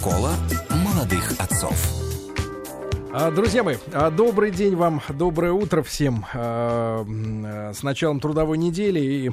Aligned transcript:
Школа 0.00 0.30
молодых 0.82 1.30
отцов. 1.38 1.76
А, 3.12 3.30
друзья 3.30 3.62
мои, 3.62 3.76
а, 3.92 4.10
добрый 4.10 4.50
день 4.50 4.74
вам, 4.74 5.02
доброе 5.10 5.52
утро 5.52 5.82
всем 5.82 6.24
а, 6.32 7.04
с 7.74 7.82
началом 7.82 8.18
трудовой 8.18 8.56
недели. 8.56 8.98
И 8.98 9.30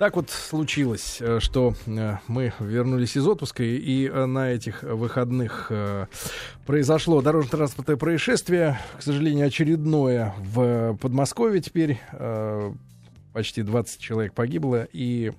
так 0.00 0.16
вот 0.16 0.30
случилось, 0.30 1.18
э, 1.20 1.38
что 1.38 1.74
э, 1.86 2.16
мы 2.26 2.52
вернулись 2.58 3.16
из 3.16 3.24
отпуска, 3.28 3.62
и 3.62 4.08
э, 4.08 4.26
на 4.26 4.50
этих 4.50 4.82
выходных 4.82 5.70
произошло 6.66 7.22
дорожно-транспортное 7.22 7.96
происшествие, 7.96 8.76
к 8.98 9.02
сожалению, 9.02 9.46
очередное 9.46 10.34
в 10.38 10.96
Подмосковье 10.96 11.60
теперь. 11.60 12.00
Почти 13.32 13.62
20 13.62 14.00
человек 14.00 14.34
погибло, 14.34 14.88
и 14.92 15.30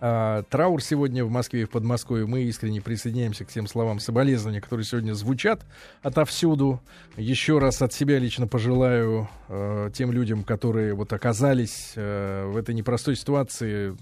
а, 0.00 0.42
траур 0.44 0.82
сегодня 0.82 1.24
в 1.24 1.30
Москве 1.30 1.62
и 1.62 1.64
в 1.64 1.70
Подмосковье. 1.70 2.26
Мы 2.26 2.42
искренне 2.42 2.80
присоединяемся 2.80 3.44
к 3.44 3.48
тем 3.48 3.66
словам 3.66 4.00
соболезнования, 4.00 4.60
которые 4.60 4.84
сегодня 4.84 5.12
звучат 5.12 5.66
отовсюду. 6.02 6.80
Еще 7.16 7.58
раз 7.58 7.82
от 7.82 7.92
себя 7.92 8.18
лично 8.18 8.46
пожелаю 8.46 9.28
э, 9.48 9.90
тем 9.92 10.10
людям, 10.10 10.42
которые 10.42 10.94
вот 10.94 11.12
оказались 11.12 11.92
э, 11.96 12.46
в 12.46 12.56
этой 12.56 12.74
непростой 12.74 13.14
ситуации, 13.14 13.94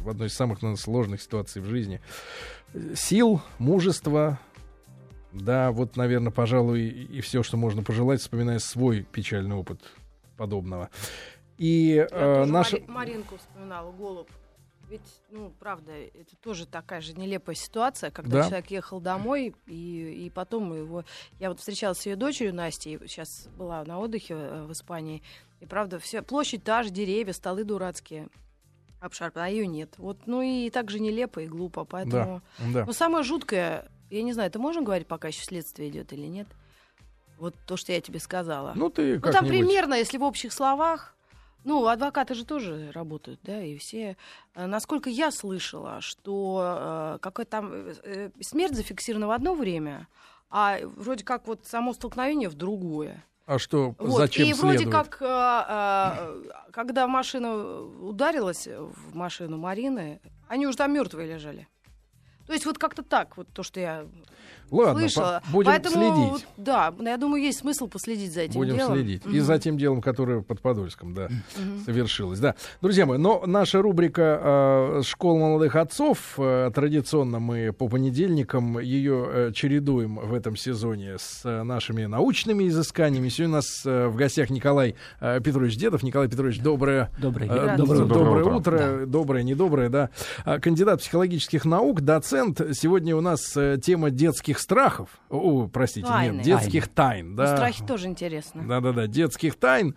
в 0.00 0.08
одной 0.08 0.26
из 0.26 0.34
самых 0.34 0.60
наверное, 0.60 0.80
сложных 0.80 1.22
ситуаций 1.22 1.62
в 1.62 1.66
жизни, 1.66 2.00
сил, 2.94 3.40
мужества, 3.58 4.40
да, 5.32 5.70
вот, 5.70 5.96
наверное, 5.96 6.32
пожалуй, 6.32 6.88
и 6.88 7.20
все, 7.20 7.42
что 7.42 7.56
можно 7.56 7.82
пожелать, 7.82 8.20
вспоминая 8.20 8.58
свой 8.58 9.02
печальный 9.02 9.56
опыт 9.56 9.80
подобного. 10.36 10.90
И 11.58 12.06
э, 12.10 12.44
наша... 12.44 12.78
Маринку 12.88 13.36
вспоминала, 13.36 13.92
голубь. 13.92 14.28
Ведь, 14.94 15.20
ну, 15.28 15.52
правда, 15.58 15.90
это 15.90 16.36
тоже 16.36 16.68
такая 16.68 17.00
же 17.00 17.14
нелепая 17.14 17.56
ситуация, 17.56 18.12
когда 18.12 18.42
да. 18.42 18.48
человек 18.48 18.70
ехал 18.70 19.00
домой, 19.00 19.56
и, 19.66 20.26
и 20.26 20.30
потом 20.30 20.72
его... 20.72 21.04
Я 21.40 21.48
вот 21.48 21.58
встречалась 21.58 21.98
с 21.98 22.06
ее 22.06 22.14
дочерью 22.14 22.54
Настей, 22.54 23.00
сейчас 23.08 23.48
была 23.56 23.82
на 23.82 23.98
отдыхе 23.98 24.34
э, 24.34 24.62
в 24.62 24.70
Испании, 24.70 25.24
и, 25.58 25.66
правда, 25.66 25.98
вся 25.98 26.22
площадь 26.22 26.62
та 26.62 26.84
же, 26.84 26.90
деревья, 26.90 27.32
столы 27.32 27.64
дурацкие, 27.64 28.28
обшарпаны, 29.00 29.46
а 29.46 29.48
ее 29.48 29.66
нет. 29.66 29.94
Вот, 29.98 30.28
ну 30.28 30.42
и 30.42 30.70
так 30.70 30.92
же 30.92 31.00
нелепо 31.00 31.40
и 31.40 31.48
глупо, 31.48 31.84
поэтому... 31.84 32.40
Да. 32.60 32.64
Да. 32.72 32.84
Но 32.84 32.92
самое 32.92 33.24
жуткое, 33.24 33.90
я 34.10 34.22
не 34.22 34.32
знаю, 34.32 34.48
это 34.48 34.60
можно 34.60 34.82
говорить, 34.82 35.08
пока 35.08 35.26
еще 35.26 35.42
следствие 35.42 35.88
идет 35.88 36.12
или 36.12 36.26
нет? 36.28 36.46
Вот 37.38 37.56
то, 37.66 37.76
что 37.76 37.90
я 37.90 38.00
тебе 38.00 38.20
сказала. 38.20 38.74
Ну, 38.76 38.90
ты 38.90 39.18
Ну, 39.18 39.32
там 39.32 39.44
примерно, 39.48 39.94
если 39.94 40.18
в 40.18 40.22
общих 40.22 40.52
словах, 40.52 41.16
ну, 41.64 41.86
адвокаты 41.86 42.34
же 42.34 42.44
тоже 42.44 42.90
работают, 42.92 43.40
да, 43.42 43.62
и 43.62 43.76
все. 43.76 44.16
Э, 44.54 44.66
насколько 44.66 45.10
я 45.10 45.30
слышала, 45.30 46.00
что 46.00 47.14
э, 47.16 47.18
какая 47.20 47.46
там 47.46 47.72
э, 47.72 47.94
э, 48.04 48.30
смерть 48.40 48.74
зафиксирована 48.74 49.28
в 49.28 49.30
одно 49.30 49.54
время, 49.54 50.08
а 50.50 50.78
вроде 50.96 51.24
как 51.24 51.46
вот 51.46 51.66
само 51.66 51.94
столкновение 51.94 52.48
в 52.48 52.54
другое. 52.54 53.24
А 53.46 53.58
что, 53.58 53.94
вот. 53.98 54.18
зачем 54.18 54.46
И 54.46 54.54
следует? 54.54 54.78
вроде 54.78 54.90
как, 54.90 55.18
э, 55.20 55.26
э, 55.26 56.70
когда 56.72 57.06
машина 57.06 57.80
ударилась 57.82 58.66
в 58.66 59.14
машину 59.14 59.58
Марины, 59.58 60.20
они 60.48 60.66
уже 60.66 60.76
там 60.76 60.92
мертвые 60.92 61.34
лежали. 61.34 61.68
То 62.46 62.52
есть 62.52 62.66
вот 62.66 62.78
как-то 62.78 63.02
так, 63.02 63.36
вот 63.36 63.48
то, 63.52 63.62
что 63.62 63.80
я 63.80 64.06
Ладно, 64.70 65.00
слышала. 65.00 65.42
По- 65.44 65.52
будем 65.52 65.70
Поэтому, 65.70 66.36
следить. 66.36 66.46
Да, 66.56 66.94
я 67.00 67.16
думаю, 67.16 67.42
есть 67.42 67.60
смысл 67.60 67.86
последить 67.88 68.32
за 68.32 68.42
этим 68.42 68.54
будем 68.54 68.76
делом. 68.76 68.92
Будем 68.92 69.04
следить. 69.04 69.22
Mm-hmm. 69.22 69.36
И 69.36 69.40
за 69.40 69.58
тем 69.58 69.78
делом, 69.78 70.00
которое 70.00 70.42
под 70.42 70.60
Подольском, 70.60 71.14
да, 71.14 71.26
mm-hmm. 71.26 71.84
совершилось. 71.84 72.38
Да. 72.38 72.54
Друзья 72.80 73.06
мои, 73.06 73.18
но 73.18 73.42
наша 73.46 73.82
рубрика 73.82 74.40
э, 74.98 75.02
«Школа 75.04 75.38
молодых 75.38 75.76
отцов», 75.76 76.34
э, 76.38 76.70
традиционно 76.74 77.38
мы 77.38 77.72
по 77.72 77.88
понедельникам 77.88 78.78
ее 78.78 79.28
э, 79.28 79.52
чередуем 79.54 80.16
в 80.16 80.34
этом 80.34 80.56
сезоне 80.56 81.16
с 81.18 81.42
э, 81.44 81.62
нашими 81.62 82.06
научными 82.06 82.68
изысканиями. 82.68 83.28
Сегодня 83.28 83.54
у 83.54 83.56
нас 83.56 83.82
э, 83.84 84.08
в 84.08 84.16
гостях 84.16 84.50
Николай 84.50 84.94
э, 85.20 85.40
Петрович 85.40 85.76
Дедов. 85.76 86.02
Николай 86.02 86.28
Петрович, 86.28 86.60
доброе, 86.60 87.10
доброе, 87.20 87.48
э, 87.50 87.76
доброе, 87.76 88.04
доброе 88.04 88.44
утро. 88.44 88.54
утро. 88.54 88.78
Да. 88.78 89.06
Доброе, 89.06 89.42
недоброе, 89.42 89.88
да. 89.88 90.10
А, 90.44 90.58
кандидат 90.58 91.00
психологических 91.00 91.64
наук, 91.64 92.00
доцент. 92.00 92.60
Сегодня 92.72 93.16
у 93.16 93.20
нас 93.20 93.56
э, 93.56 93.78
тема 93.82 94.10
детских 94.10 94.53
страхов. 94.58 95.08
О, 95.30 95.68
простите, 95.68 96.06
Тайны. 96.06 96.36
нет, 96.36 96.44
детских 96.44 96.88
тайн. 96.88 97.36
Да. 97.36 97.50
Ну, 97.50 97.56
страхи 97.56 97.84
тоже 97.84 98.06
интересно. 98.06 98.62
Да-да-да, 98.66 99.06
детских 99.06 99.56
тайн. 99.56 99.94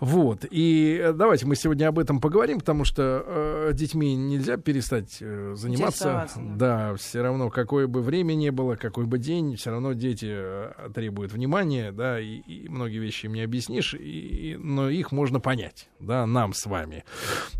Вот. 0.00 0.44
И 0.50 1.00
э, 1.02 1.12
давайте 1.12 1.46
мы 1.46 1.56
сегодня 1.56 1.88
об 1.88 1.98
этом 1.98 2.20
поговорим, 2.20 2.58
потому 2.58 2.84
что 2.84 3.22
э, 3.26 3.70
детьми 3.74 4.14
нельзя 4.14 4.56
перестать 4.56 5.18
э, 5.20 5.54
заниматься. 5.54 6.28
Да, 6.36 6.90
да 6.90 6.94
все 6.96 7.22
равно, 7.22 7.50
какое 7.50 7.86
бы 7.86 8.02
время 8.02 8.34
ни 8.34 8.50
было, 8.50 8.76
какой 8.76 9.06
бы 9.06 9.18
день, 9.18 9.56
все 9.56 9.70
равно 9.70 9.92
дети 9.92 10.28
э, 10.30 10.90
требуют 10.94 11.32
внимания, 11.32 11.92
да, 11.92 12.20
и, 12.20 12.36
и 12.36 12.68
многие 12.68 12.98
вещи 12.98 13.26
им 13.26 13.34
не 13.34 13.42
объяснишь, 13.42 13.94
и, 13.94 14.56
но 14.60 14.88
их 14.88 15.12
можно 15.12 15.40
понять, 15.40 15.88
да, 16.00 16.26
нам 16.26 16.52
с 16.52 16.66
вами. 16.66 17.04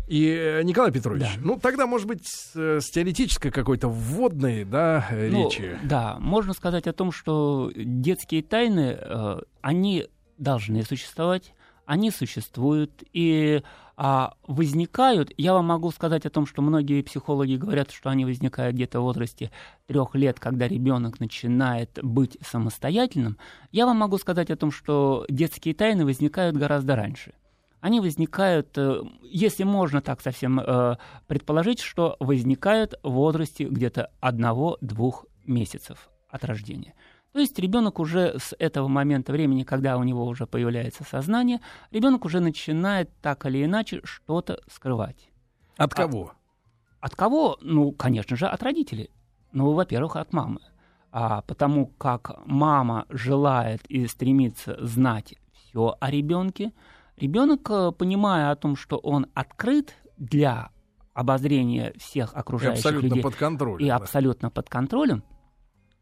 И, 0.07 0.27
э, 0.27 0.63
Николай 0.63 0.91
Петрович, 0.91 1.23
да. 1.23 1.41
ну, 1.41 1.59
тогда, 1.59 1.87
может 1.87 2.07
быть, 2.07 2.25
с, 2.25 2.55
с 2.55 2.89
теоретической 2.89 3.51
какой-то 3.51 3.87
вводной, 3.87 4.63
да, 4.63 5.07
ну, 5.11 5.45
речи. 5.45 5.77
Да, 5.83 6.17
можно 6.35 6.51
сказать 6.51 6.85
о 6.85 6.91
том, 6.91 7.13
что 7.13 7.71
детские 7.77 8.43
тайны, 8.43 8.97
э, 8.99 9.39
они 9.61 10.05
должны 10.37 10.83
существовать, 10.83 11.53
они 11.85 12.11
существуют, 12.11 12.91
и 13.13 13.63
а, 13.95 14.33
возникают, 14.45 15.31
я 15.37 15.53
вам 15.53 15.67
могу 15.67 15.91
сказать 15.91 16.25
о 16.25 16.29
том, 16.29 16.45
что 16.45 16.61
многие 16.61 17.03
психологи 17.03 17.55
говорят, 17.55 17.91
что 17.91 18.09
они 18.09 18.25
возникают 18.25 18.75
где-то 18.75 18.99
в 18.99 19.03
возрасте 19.03 19.49
трех 19.87 20.13
лет, 20.13 20.37
когда 20.37 20.67
ребенок 20.67 21.21
начинает 21.21 21.99
быть 22.03 22.37
самостоятельным. 22.41 23.37
Я 23.71 23.85
вам 23.85 23.95
могу 23.95 24.17
сказать 24.17 24.51
о 24.51 24.57
том, 24.57 24.71
что 24.71 25.25
детские 25.29 25.73
тайны 25.73 26.03
возникают 26.03 26.57
гораздо 26.57 26.97
раньше. 26.97 27.31
Они 27.79 28.01
возникают, 28.01 28.77
э, 28.77 29.03
если 29.21 29.63
можно 29.63 30.01
так 30.01 30.19
совсем 30.19 30.59
э, 30.59 30.97
предположить, 31.27 31.79
что 31.79 32.17
возникают 32.19 32.99
в 33.03 33.11
возрасте 33.11 33.63
где-то 33.63 34.11
одного-двух 34.19 35.27
месяцев 35.45 36.09
от 36.35 36.45
рождения. 36.45 36.93
То 37.31 37.39
есть 37.39 37.59
ребенок 37.59 37.99
уже 37.99 38.37
с 38.39 38.55
этого 38.59 38.87
момента 38.87 39.33
времени, 39.33 39.63
когда 39.63 39.97
у 39.97 40.03
него 40.03 40.25
уже 40.25 40.45
появляется 40.45 41.03
сознание, 41.03 41.59
ребенок 41.91 42.23
уже 42.25 42.39
начинает 42.39 43.09
так 43.21 43.45
или 43.45 43.65
иначе 43.65 44.01
что-то 44.03 44.61
скрывать. 44.71 45.29
От 45.77 45.93
кого? 45.93 46.31
А, 47.01 47.05
от 47.07 47.15
кого? 47.15 47.57
Ну, 47.61 47.91
конечно 47.91 48.37
же, 48.37 48.47
от 48.47 48.63
родителей. 48.63 49.09
Ну, 49.51 49.73
во-первых, 49.73 50.15
от 50.15 50.31
мамы. 50.31 50.61
А 51.11 51.41
потому 51.41 51.87
как 51.87 52.45
мама 52.45 53.05
желает 53.09 53.85
и 53.87 54.07
стремится 54.07 54.77
знать 54.85 55.35
все 55.53 55.97
о 55.99 56.09
ребенке, 56.09 56.71
ребенок, 57.17 57.69
э, 57.69 57.91
понимая 57.91 58.51
о 58.51 58.55
том, 58.55 58.75
что 58.75 58.97
он 58.97 59.27
открыт 59.33 59.93
для 60.17 60.69
обозрения 61.13 61.93
всех 61.97 62.33
окружающих 62.33 62.85
и 62.85 62.87
абсолютно 62.87 63.07
людей 63.07 63.23
под 63.23 63.35
контролем, 63.35 63.85
и 63.85 63.89
да. 63.89 63.95
абсолютно 63.95 64.49
под 64.49 64.69
контролем, 64.69 65.23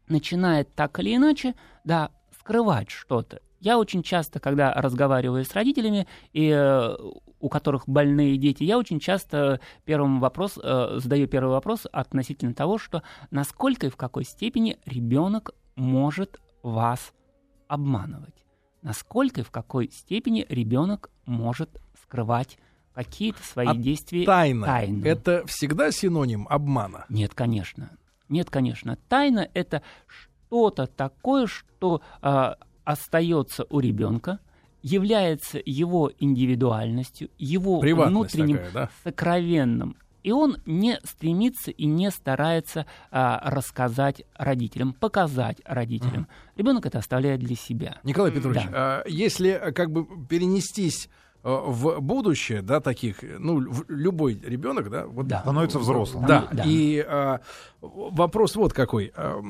начинает 0.08 0.74
так 0.74 0.98
или 1.00 1.16
иначе, 1.16 1.54
да, 1.84 2.10
скрывать 2.38 2.90
что-то. 2.90 3.40
Я 3.60 3.78
очень 3.78 4.02
часто, 4.02 4.40
когда 4.40 4.74
разговариваю 4.74 5.44
с 5.44 5.54
родителями, 5.54 6.06
и, 6.34 6.50
э, 6.50 6.96
у 7.40 7.48
которых 7.48 7.88
больные 7.88 8.36
дети, 8.36 8.62
я 8.62 8.78
очень 8.78 9.00
часто 9.00 9.58
первым 9.86 10.20
вопрос, 10.20 10.58
э, 10.62 10.98
задаю 10.98 11.26
первый 11.26 11.50
вопрос 11.50 11.86
относительно 11.90 12.52
того, 12.52 12.76
что 12.76 13.02
насколько 13.30 13.86
и 13.86 13.90
в 13.90 13.96
какой 13.96 14.24
степени 14.24 14.78
ребенок 14.84 15.54
может 15.76 16.40
вас 16.62 17.14
обманывать. 17.66 18.44
Насколько 18.82 19.40
и 19.40 19.44
в 19.44 19.50
какой 19.50 19.90
степени 19.90 20.44
ребенок 20.50 21.10
может 21.24 21.80
скрывать 22.02 22.58
какие-то 22.92 23.42
свои 23.42 23.66
а 23.66 23.74
действия. 23.74 24.24
Тайна. 24.26 24.66
Тайну. 24.66 25.06
Это 25.06 25.46
всегда 25.46 25.90
синоним 25.90 26.46
обмана? 26.48 27.06
Нет, 27.08 27.34
конечно. 27.34 27.90
Нет, 28.34 28.50
конечно. 28.50 28.98
Тайна 29.08 29.48
это 29.54 29.80
что-то 30.08 30.88
такое, 30.88 31.46
что 31.46 32.02
э, 32.20 32.54
остается 32.82 33.64
у 33.70 33.78
ребенка, 33.78 34.40
является 34.82 35.60
его 35.64 36.10
индивидуальностью, 36.18 37.30
его 37.38 37.78
внутренним 37.78 38.56
такая, 38.56 38.72
да? 38.72 38.90
сокровенным. 39.04 39.96
И 40.24 40.32
он 40.32 40.56
не 40.66 40.98
стремится 41.04 41.70
и 41.70 41.86
не 41.86 42.10
старается 42.10 42.86
а, 43.12 43.40
рассказать 43.50 44.24
родителям, 44.34 44.94
показать 44.94 45.58
родителям. 45.64 46.26
Ребенок 46.56 46.86
это 46.86 46.98
оставляет 46.98 47.38
для 47.38 47.54
себя. 47.54 47.98
Николай 48.02 48.32
Петрович, 48.32 48.64
да. 48.64 48.70
а, 48.72 49.04
если 49.06 49.72
как 49.72 49.92
бы 49.92 50.06
перенестись 50.26 51.08
в 51.44 52.00
будущее, 52.00 52.62
да, 52.62 52.80
таких, 52.80 53.16
ну, 53.22 53.62
любой 53.88 54.40
ребенок, 54.42 54.88
да, 54.88 55.06
вот, 55.06 55.28
да. 55.28 55.40
становится 55.40 55.78
взрослым. 55.78 56.24
Да, 56.26 56.48
да. 56.50 56.62
и 56.66 57.04
а, 57.06 57.40
вопрос 57.82 58.56
вот 58.56 58.72
какой. 58.72 59.12
А, 59.14 59.42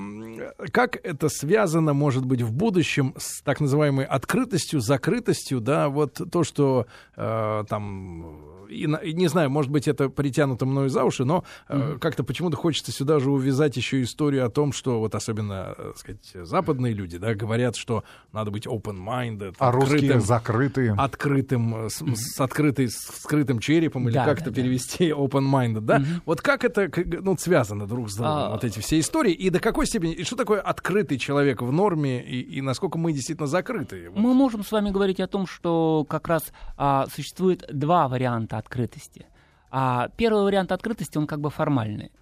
как 0.73 0.97
это 0.97 1.29
связано, 1.29 1.93
может 1.93 2.27
быть, 2.27 2.43
в 2.43 2.53
будущем 2.53 3.15
с 3.17 3.41
так 3.43 3.61
называемой 3.61 4.07
открытостью, 4.07 4.81
закрытостью, 4.81 5.61
да, 5.61 5.89
вот 5.89 6.21
то, 6.31 6.43
что 6.43 6.87
а, 7.17 7.63
там 7.65 8.55
и, 8.75 8.87
не 8.87 9.29
знаю, 9.29 9.51
может 9.51 9.71
быть, 9.71 9.89
это 9.89 10.09
притянуто 10.09 10.67
мною 10.67 10.89
за 10.89 11.05
уши, 11.05 11.25
но 11.25 11.45
mm-hmm. 11.69 11.99
как-то 11.99 12.25
почему-то 12.25 12.57
хочется 12.57 12.93
сюда 12.93 13.21
же 13.21 13.31
увязать 13.31 13.77
еще 13.77 14.03
историю 14.03 14.47
о 14.47 14.51
том, 14.51 14.73
что 14.73 14.99
вот 14.99 15.15
особенно, 15.15 15.75
так 15.77 15.99
сказать, 15.99 16.31
западные 16.35 16.93
люди, 16.93 17.19
да, 17.19 17.35
говорят, 17.35 17.77
что 17.77 18.05
надо 18.33 18.51
быть 18.51 18.67
open-minded. 18.67 19.55
А 19.59 19.69
открытым, 19.69 19.93
русские 19.93 20.21
закрытые. 20.21 20.95
Открытым, 20.97 21.84
с, 21.89 22.03
с 22.05 22.41
открытой, 22.41 22.89
с 22.89 22.97
скрытым 23.23 23.59
черепом, 23.59 24.09
или 24.09 24.15
да, 24.15 24.25
как 24.25 24.41
это 24.41 24.51
да. 24.51 24.57
перевести 24.57 25.09
open-minded, 25.11 25.81
да? 25.81 25.99
Mm-hmm. 25.99 26.23
Вот 26.27 26.41
как 26.41 26.65
это, 26.65 26.91
ну, 27.23 27.37
связано 27.37 27.87
друг 27.87 28.11
с 28.11 28.17
другом, 28.17 28.33
а... 28.33 28.51
вот 28.51 28.65
эти 28.65 28.79
все 28.81 29.01
истории, 29.01 29.33
и 29.33 29.51
до 29.51 29.61
какой 29.61 29.87
степени, 29.87 30.13
и 30.13 30.25
что 30.25 30.37
такое 30.37 30.61
открытый 30.61 31.19
человек 31.19 31.63
в 31.63 31.73
норме, 31.73 32.23
и, 32.23 32.41
и 32.41 32.61
насколько 32.61 32.99
мы 32.99 33.13
действительно 33.13 33.47
закрытые? 33.47 34.11
Вот. 34.11 34.19
Мы 34.19 34.35
можем 34.35 34.65
с 34.65 34.73
вами 34.73 34.91
говорить 34.91 35.21
о 35.21 35.27
том, 35.27 35.47
что 35.47 36.07
как 36.09 36.29
раз 36.29 36.45
а, 36.77 37.07
существует 37.13 37.65
два 37.73 38.09
варианта 38.09 38.59
открытости. 38.59 39.27
А 39.71 40.09
первый 40.17 40.45
вариант 40.45 40.73
открытости, 40.73 41.19
он 41.19 41.27
как 41.27 41.41
бы 41.41 41.51
формальный. 41.51 42.13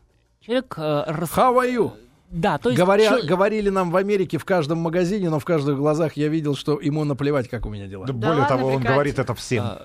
Человек... 0.41 0.75
Э, 0.79 1.05
рас... 1.07 1.31
How 1.37 1.55
are 1.55 1.71
you? 1.71 1.93
Да, 2.33 2.57
то 2.57 2.71
есть... 2.71 2.81
Говоря, 2.81 3.11
чё... 3.11 3.27
Говорили 3.27 3.69
нам 3.69 3.91
в 3.91 3.97
Америке 3.97 4.39
в 4.39 4.45
каждом 4.45 4.79
магазине, 4.79 5.29
но 5.29 5.39
в 5.39 5.45
каждых 5.45 5.77
глазах 5.77 6.17
я 6.17 6.29
видел, 6.29 6.57
что 6.57 6.81
ему 6.81 7.05
наплевать, 7.05 7.49
как 7.49 7.67
у 7.67 7.69
меня 7.69 7.87
дела. 7.87 8.07
Да, 8.07 8.13
да 8.15 8.29
более 8.29 8.47
того, 8.47 8.69
он 8.69 8.83
говорит 8.83 9.19
это 9.19 9.35
всем. 9.35 9.65
А, 9.65 9.83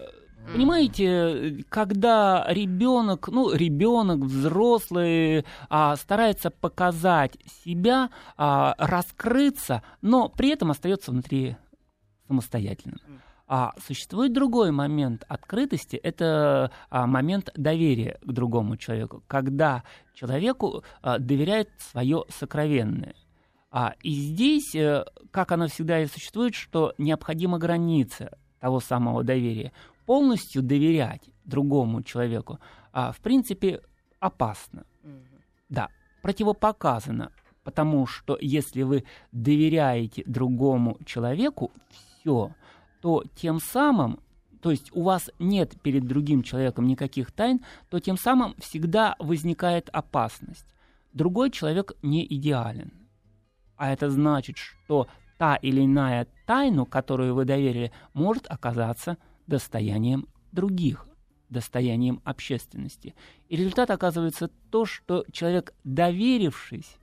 Понимаете, 0.54 1.66
когда 1.68 2.46
ребенок, 2.48 3.28
ну, 3.28 3.54
ребенок, 3.54 4.20
взрослый, 4.20 5.46
а, 5.70 5.98
старается 5.98 6.50
показать 6.50 7.38
себя, 7.66 8.10
а, 8.38 8.76
раскрыться, 8.78 9.84
но 10.02 10.30
при 10.30 10.50
этом 10.50 10.72
остается 10.72 11.12
внутри 11.12 11.58
самостоятельным. 12.28 13.00
А 13.48 13.74
существует 13.80 14.34
другой 14.34 14.72
момент 14.72 15.24
открытости, 15.30 15.96
это 15.96 16.70
а, 16.90 17.08
момент 17.08 17.50
доверия 17.56 18.20
к 18.22 18.32
другому 18.34 18.76
человеку, 18.76 19.24
когда 19.26 19.84
человеку 20.14 20.84
а, 21.02 21.18
доверяет 21.18 21.70
свое 21.78 22.26
сокровенное. 22.28 23.16
А, 23.72 23.96
и 24.04 24.12
здесь, 24.12 24.76
а, 24.76 25.06
как 25.32 25.54
оно 25.54 25.68
всегда 25.70 26.02
и 26.02 26.08
существует, 26.08 26.56
что 26.56 26.94
необходима 26.98 27.58
граница 27.58 28.38
того 28.60 28.82
самого 28.82 29.24
доверия. 29.24 29.72
Полностью 30.06 30.62
доверять 30.62 31.30
другому 31.46 32.04
человеку, 32.04 32.60
а, 32.92 33.14
в 33.14 33.20
принципе, 33.22 33.82
опасно. 34.20 34.86
Да, 35.70 35.88
противопоказано, 36.22 37.32
потому 37.64 38.08
что 38.08 38.38
если 38.42 38.82
вы 38.82 39.06
доверяете 39.32 40.24
другому 40.26 40.98
человеку, 41.06 41.72
все– 42.20 42.54
то 43.08 43.24
тем 43.36 43.62
самым, 43.62 44.20
то 44.62 44.70
есть 44.70 44.92
у 44.92 45.04
вас 45.04 45.32
нет 45.40 45.80
перед 45.82 46.06
другим 46.06 46.44
человеком 46.44 46.88
никаких 46.88 47.32
тайн, 47.32 47.62
то 47.90 48.02
тем 48.02 48.18
самым 48.18 48.54
всегда 48.58 49.16
возникает 49.18 49.88
опасность. 49.94 50.66
Другой 51.14 51.50
человек 51.50 51.94
не 52.02 52.26
идеален. 52.26 52.92
А 53.78 53.94
это 53.94 54.10
значит, 54.10 54.58
что 54.58 55.08
та 55.38 55.56
или 55.56 55.86
иная 55.86 56.28
тайну, 56.46 56.86
которую 56.86 57.34
вы 57.34 57.46
доверили, 57.46 57.94
может 58.14 58.46
оказаться 58.50 59.16
достоянием 59.48 60.28
других, 60.52 61.08
достоянием 61.48 62.20
общественности. 62.26 63.16
И 63.48 63.56
результат 63.56 63.90
оказывается 63.90 64.50
то, 64.70 64.84
что 64.84 65.24
человек, 65.32 65.74
доверившись, 65.86 66.98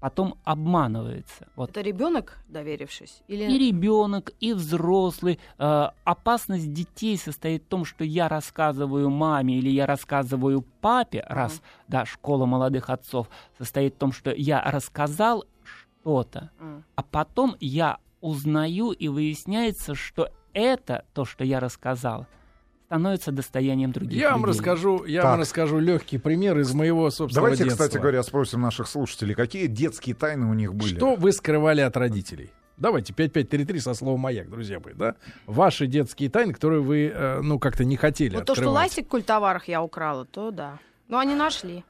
потом 0.00 0.36
обманывается. 0.44 1.48
Вот. 1.54 1.70
Это 1.70 1.82
ребенок, 1.82 2.38
доверившись? 2.48 3.22
Или... 3.28 3.44
И 3.44 3.58
ребенок, 3.68 4.32
и 4.40 4.52
взрослый. 4.54 5.38
Э, 5.58 5.90
опасность 6.04 6.72
детей 6.72 7.16
состоит 7.16 7.64
в 7.64 7.66
том, 7.66 7.84
что 7.84 8.02
я 8.02 8.28
рассказываю 8.28 9.10
маме 9.10 9.58
или 9.58 9.70
я 9.70 9.86
рассказываю 9.86 10.64
папе, 10.80 11.24
раз, 11.28 11.62
да, 11.86 12.04
школа 12.06 12.46
молодых 12.46 12.90
отцов 12.90 13.28
состоит 13.58 13.94
в 13.94 13.98
том, 13.98 14.12
что 14.12 14.32
я 14.32 14.62
рассказал 14.62 15.44
что-то, 15.62 16.50
uh-huh. 16.58 16.82
а 16.96 17.02
потом 17.02 17.56
я 17.60 17.98
узнаю 18.20 18.92
и 18.92 19.08
выясняется, 19.08 19.94
что 19.94 20.30
это 20.54 21.04
то, 21.14 21.24
что 21.24 21.44
я 21.44 21.60
рассказал– 21.60 22.26
становится 22.90 23.30
достоянием 23.30 23.92
других 23.92 24.20
я 24.20 24.32
вам 24.32 24.44
Расскажу, 24.44 25.04
я 25.04 25.22
так. 25.22 25.30
вам 25.30 25.40
расскажу 25.40 25.78
легкий 25.78 26.18
пример 26.18 26.58
из 26.58 26.74
моего 26.74 27.08
собственного 27.10 27.50
Давайте, 27.50 27.62
детства. 27.62 27.84
кстати 27.84 28.00
говоря, 28.00 28.20
спросим 28.24 28.62
наших 28.62 28.88
слушателей, 28.88 29.36
какие 29.36 29.66
детские 29.68 30.16
тайны 30.16 30.46
у 30.46 30.54
них 30.54 30.74
были? 30.74 30.96
Что 30.96 31.14
вы 31.14 31.30
скрывали 31.30 31.82
от 31.82 31.96
родителей? 31.96 32.50
Давайте, 32.78 33.12
5533 33.12 33.78
со 33.78 33.94
словом 33.94 34.20
«маяк», 34.20 34.50
друзья 34.50 34.80
мои, 34.80 34.94
да? 34.94 35.14
Ваши 35.46 35.86
детские 35.86 36.30
тайны, 36.30 36.52
которые 36.52 36.80
вы, 36.80 37.12
э, 37.14 37.40
ну, 37.42 37.60
как-то 37.60 37.84
не 37.84 37.96
хотели 37.96 38.34
Ну, 38.34 38.44
то, 38.44 38.56
что 38.56 38.70
ластик 38.70 39.06
в 39.06 39.08
культоварах 39.08 39.68
я 39.68 39.82
украла, 39.82 40.24
то 40.24 40.50
да. 40.50 40.78
Но 41.06 41.18
они 41.20 41.36
нашли. 41.36 41.84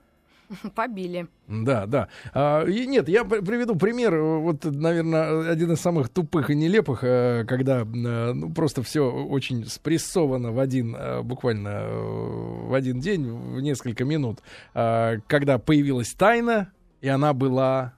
Побили. 0.75 1.29
Да, 1.49 1.87
да. 1.87 2.09
А, 2.33 2.65
и 2.65 2.87
нет, 2.87 3.09
я 3.09 3.25
приведу 3.25 3.77
пример. 3.77 4.17
Вот, 4.17 4.65
наверное, 4.65 5.51
один 5.51 5.73
из 5.73 5.81
самых 5.81 6.09
тупых 6.09 6.51
и 6.51 6.55
нелепых, 6.55 7.01
э, 7.03 7.45
когда 7.47 7.81
э, 7.81 7.85
ну, 7.85 8.53
просто 8.53 8.83
все 8.83 9.11
очень 9.11 9.67
спрессовано 9.67 10.53
в 10.53 10.59
один, 10.59 10.97
э, 10.97 11.23
буквально 11.23 11.83
в 11.89 12.75
один 12.75 13.01
день, 13.01 13.31
в 13.31 13.61
несколько 13.61 14.05
минут, 14.05 14.41
когда 14.73 15.59
появилась 15.59 16.13
тайна, 16.15 16.73
и 17.01 17.09
она 17.09 17.33
была 17.33 17.95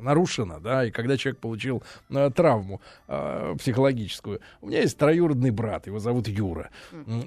нарушена, 0.00 0.60
да, 0.60 0.84
и 0.84 0.90
когда 0.90 1.16
человек 1.16 1.40
получил 1.40 1.82
э, 2.10 2.30
травму 2.34 2.80
э, 3.06 3.54
психологическую. 3.58 4.40
У 4.60 4.68
меня 4.68 4.80
есть 4.80 4.98
троюродный 4.98 5.50
брат, 5.50 5.86
его 5.86 5.98
зовут 5.98 6.28
Юра, 6.28 6.70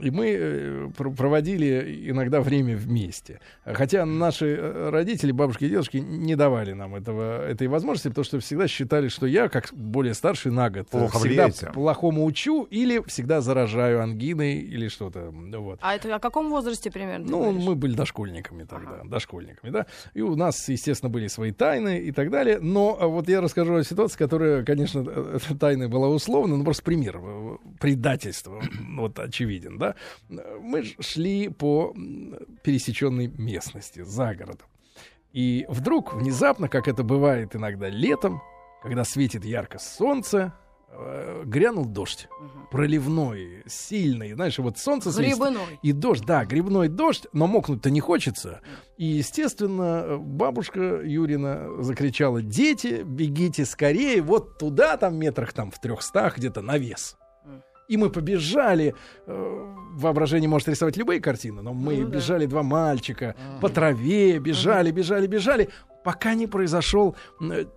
и 0.01 0.11
мы 0.11 0.29
э, 0.29 0.89
пр- 0.97 1.11
проводили 1.11 2.09
иногда 2.09 2.41
время 2.41 2.75
вместе. 2.77 3.39
Хотя 3.65 4.05
наши 4.05 4.47
э, 4.47 4.89
родители, 4.89 5.31
бабушки 5.31 5.65
и 5.65 5.69
дедушки 5.69 5.97
не 5.97 6.35
давали 6.35 6.73
нам 6.73 6.95
этого, 6.95 7.45
этой 7.47 7.67
возможности, 7.67 8.09
потому 8.09 8.25
что 8.25 8.39
всегда 8.39 8.67
считали, 8.67 9.07
что 9.07 9.25
я, 9.25 9.49
как 9.49 9.73
более 9.73 10.13
старший 10.13 10.51
на 10.51 10.69
год, 10.69 10.89
Плохо 10.89 11.19
всегда 11.19 11.45
влияете. 11.47 11.67
плохому 11.67 12.25
учу 12.25 12.63
или 12.63 13.01
всегда 13.07 13.41
заражаю 13.41 14.01
ангиной 14.01 14.55
или 14.59 14.87
что-то. 14.87 15.31
Вот. 15.31 15.79
А 15.81 15.95
это 15.95 16.15
о 16.15 16.19
каком 16.19 16.49
возрасте 16.49 16.91
примерно? 16.91 17.27
Ну, 17.29 17.51
мы 17.51 17.75
были 17.75 17.93
дошкольниками 17.93 18.63
тогда, 18.63 18.99
ага. 19.01 19.09
дошкольниками, 19.09 19.71
да. 19.71 19.85
И 20.13 20.21
у 20.21 20.35
нас, 20.35 20.67
естественно, 20.69 21.09
были 21.09 21.27
свои 21.27 21.51
тайны 21.51 21.99
и 21.99 22.11
так 22.11 22.29
далее. 22.29 22.59
Но 22.61 22.95
а, 22.99 23.07
вот 23.07 23.27
я 23.27 23.41
расскажу 23.41 23.75
о 23.75 23.83
ситуации, 23.83 24.17
которая, 24.17 24.63
конечно, 24.63 25.03
э, 25.07 25.39
тайной 25.59 25.87
была 25.87 26.09
условна, 26.09 26.57
но 26.57 26.63
просто 26.63 26.83
пример 26.83 27.19
э, 27.19 27.57
предательства, 27.79 28.61
вот 28.97 29.17
очевиден, 29.17 29.79
да. 29.79 29.95
Мы 30.29 30.83
шли 30.99 31.49
по 31.49 31.93
пересеченной 32.63 33.27
местности, 33.35 34.03
за 34.03 34.35
городом. 34.35 34.67
И 35.33 35.65
вдруг, 35.69 36.13
внезапно, 36.13 36.67
как 36.67 36.87
это 36.87 37.03
бывает 37.03 37.55
иногда 37.55 37.89
летом, 37.89 38.43
когда 38.83 39.05
светит 39.05 39.43
ярко 39.43 39.79
солнце, 39.79 40.53
э, 40.53 40.60
грянул 41.45 41.85
дождь. 41.85 42.27
Угу. 42.39 42.67
Проливной, 42.71 43.63
сильный. 43.67 44.33
Знаешь, 44.33 44.59
вот 44.59 44.77
солнце 44.77 45.11
светит. 45.11 45.39
И 45.81 45.91
дождь, 45.91 46.25
да, 46.25 46.45
грибной 46.45 46.87
дождь, 46.87 47.27
но 47.33 47.47
мокнуть-то 47.47 47.89
не 47.89 47.99
хочется. 47.99 48.61
И, 48.97 49.05
естественно, 49.05 50.17
бабушка 50.19 51.01
Юрина 51.03 51.81
закричала, 51.81 52.41
дети, 52.41 53.03
бегите 53.03 53.65
скорее, 53.65 54.21
вот 54.21 54.57
туда, 54.57 54.97
там 54.97 55.15
метрах 55.15 55.53
там 55.53 55.71
в 55.71 55.79
трехстах 55.79 56.37
где-то 56.37 56.61
навес. 56.61 57.17
И 57.87 57.97
мы 57.97 58.09
побежали. 58.09 58.95
Э, 59.27 59.75
воображение 59.95 60.47
может 60.47 60.69
рисовать 60.69 60.95
любые 60.95 61.19
картины, 61.19 61.61
но 61.61 61.73
мы 61.73 61.97
ну, 61.97 62.07
бежали, 62.07 62.45
да. 62.45 62.51
два 62.51 62.63
мальчика, 62.63 63.35
ага. 63.37 63.59
по 63.59 63.67
траве, 63.67 64.39
бежали, 64.39 64.91
бежали, 64.91 65.27
бежали 65.27 65.69
пока 66.03 66.33
не 66.33 66.47
произошел 66.47 67.15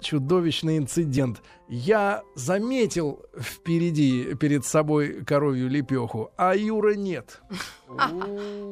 чудовищный 0.00 0.78
инцидент. 0.78 1.42
Я 1.68 2.22
заметил 2.34 3.24
впереди, 3.38 4.34
перед 4.34 4.64
собой 4.64 5.24
коровью 5.24 5.68
лепеху, 5.68 6.30
а 6.36 6.54
Юра 6.54 6.94
нет. 6.94 7.42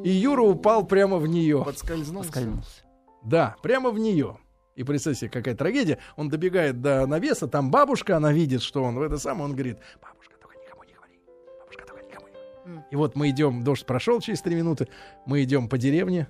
И 0.04 0.10
Юра 0.10 0.42
упал 0.42 0.86
прямо 0.86 1.18
в 1.18 1.26
нее. 1.26 1.62
Подскользнулся. 1.64 2.84
Да, 3.22 3.56
прямо 3.62 3.90
в 3.90 3.98
нее. 3.98 4.38
И 4.74 4.84
представьте 4.84 5.20
себе, 5.20 5.30
какая 5.30 5.54
трагедия. 5.54 5.98
Он 6.16 6.28
добегает 6.28 6.80
до 6.80 7.06
навеса, 7.06 7.46
там 7.46 7.70
бабушка, 7.70 8.16
она 8.16 8.32
видит, 8.32 8.62
что 8.62 8.82
он 8.82 8.96
в 8.96 9.02
это 9.02 9.18
самое, 9.18 9.44
он 9.44 9.52
говорит, 9.52 9.78
бабушка, 10.00 10.34
только 10.40 10.58
никому 10.58 10.82
не 10.84 10.94
говори. 10.94 11.20
Бабушка, 11.60 11.86
только 11.86 12.04
никому 12.06 12.26
не 12.28 12.64
говори. 12.64 12.84
И 12.90 12.96
вот 12.96 13.14
мы 13.14 13.28
идем, 13.28 13.64
дождь 13.64 13.84
прошел 13.84 14.18
через 14.20 14.40
три 14.40 14.54
минуты, 14.54 14.88
мы 15.26 15.42
идем 15.42 15.68
по 15.68 15.76
деревне, 15.76 16.26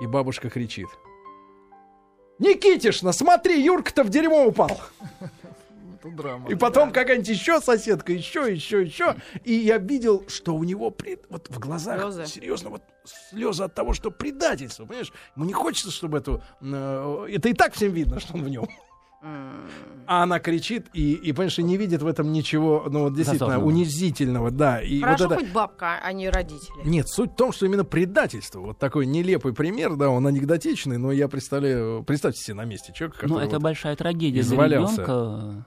и 0.00 0.06
бабушка 0.06 0.50
кричит– 0.50 0.88
Никитишна, 2.38 3.12
смотри, 3.12 3.62
Юрка-то 3.62 4.02
в 4.04 4.10
дерьмо 4.10 4.46
упал. 4.46 4.80
Драма. 6.04 6.50
И 6.50 6.54
потом 6.54 6.92
какая-нибудь 6.92 7.28
еще 7.28 7.60
соседка, 7.60 8.12
еще, 8.12 8.52
еще, 8.52 8.82
еще. 8.82 9.16
И 9.42 9.54
я 9.54 9.78
видел, 9.78 10.24
что 10.28 10.54
у 10.54 10.62
него 10.62 10.90
при... 10.90 11.18
вот 11.30 11.48
в 11.48 11.58
глазах 11.58 12.00
слезы. 12.00 12.26
серьезно 12.26 12.70
вот 12.70 12.82
слезы 13.30 13.64
от 13.64 13.74
того, 13.74 13.94
что 13.94 14.10
предательство, 14.10 14.84
понимаешь? 14.84 15.12
Ему 15.34 15.46
не 15.46 15.54
хочется, 15.54 15.90
чтобы 15.90 16.18
это... 16.18 16.42
Э, 16.60 17.26
это 17.30 17.48
и 17.48 17.54
так 17.54 17.72
всем 17.74 17.92
видно, 17.92 18.20
что 18.20 18.34
он 18.34 18.44
в 18.44 18.48
нем. 18.48 18.68
А 20.06 20.22
она 20.22 20.38
кричит 20.38 20.88
и, 20.92 21.14
и, 21.14 21.32
понимаешь, 21.32 21.56
не 21.58 21.76
видит 21.78 22.02
в 22.02 22.06
этом 22.06 22.30
ничего, 22.30 22.84
ну, 22.90 23.04
вот 23.04 23.14
действительно, 23.14 23.52
Засовного. 23.52 23.68
унизительного, 23.70 24.50
да. 24.50 24.82
И 24.82 25.00
Хорошо 25.00 25.24
вот 25.24 25.32
это... 25.32 25.44
хоть 25.44 25.52
бабка, 25.52 25.98
а 26.02 26.12
не 26.12 26.28
родители. 26.28 26.84
Нет, 26.84 27.08
суть 27.08 27.32
в 27.32 27.36
том, 27.36 27.52
что 27.52 27.64
именно 27.64 27.84
предательство. 27.84 28.60
Вот 28.60 28.78
такой 28.78 29.06
нелепый 29.06 29.54
пример, 29.54 29.96
да, 29.96 30.10
он 30.10 30.26
анекдотичный, 30.26 30.98
но 30.98 31.10
я 31.10 31.28
представляю, 31.28 32.02
представьте 32.04 32.42
себе 32.42 32.54
на 32.54 32.64
месте 32.64 32.92
человека, 32.92 33.26
Ну, 33.26 33.38
это 33.38 33.54
вот 33.54 33.62
большая 33.62 33.96
трагедия 33.96 34.40
извалялся. 34.40 34.94
для 34.96 35.04
ребенка. 35.04 35.66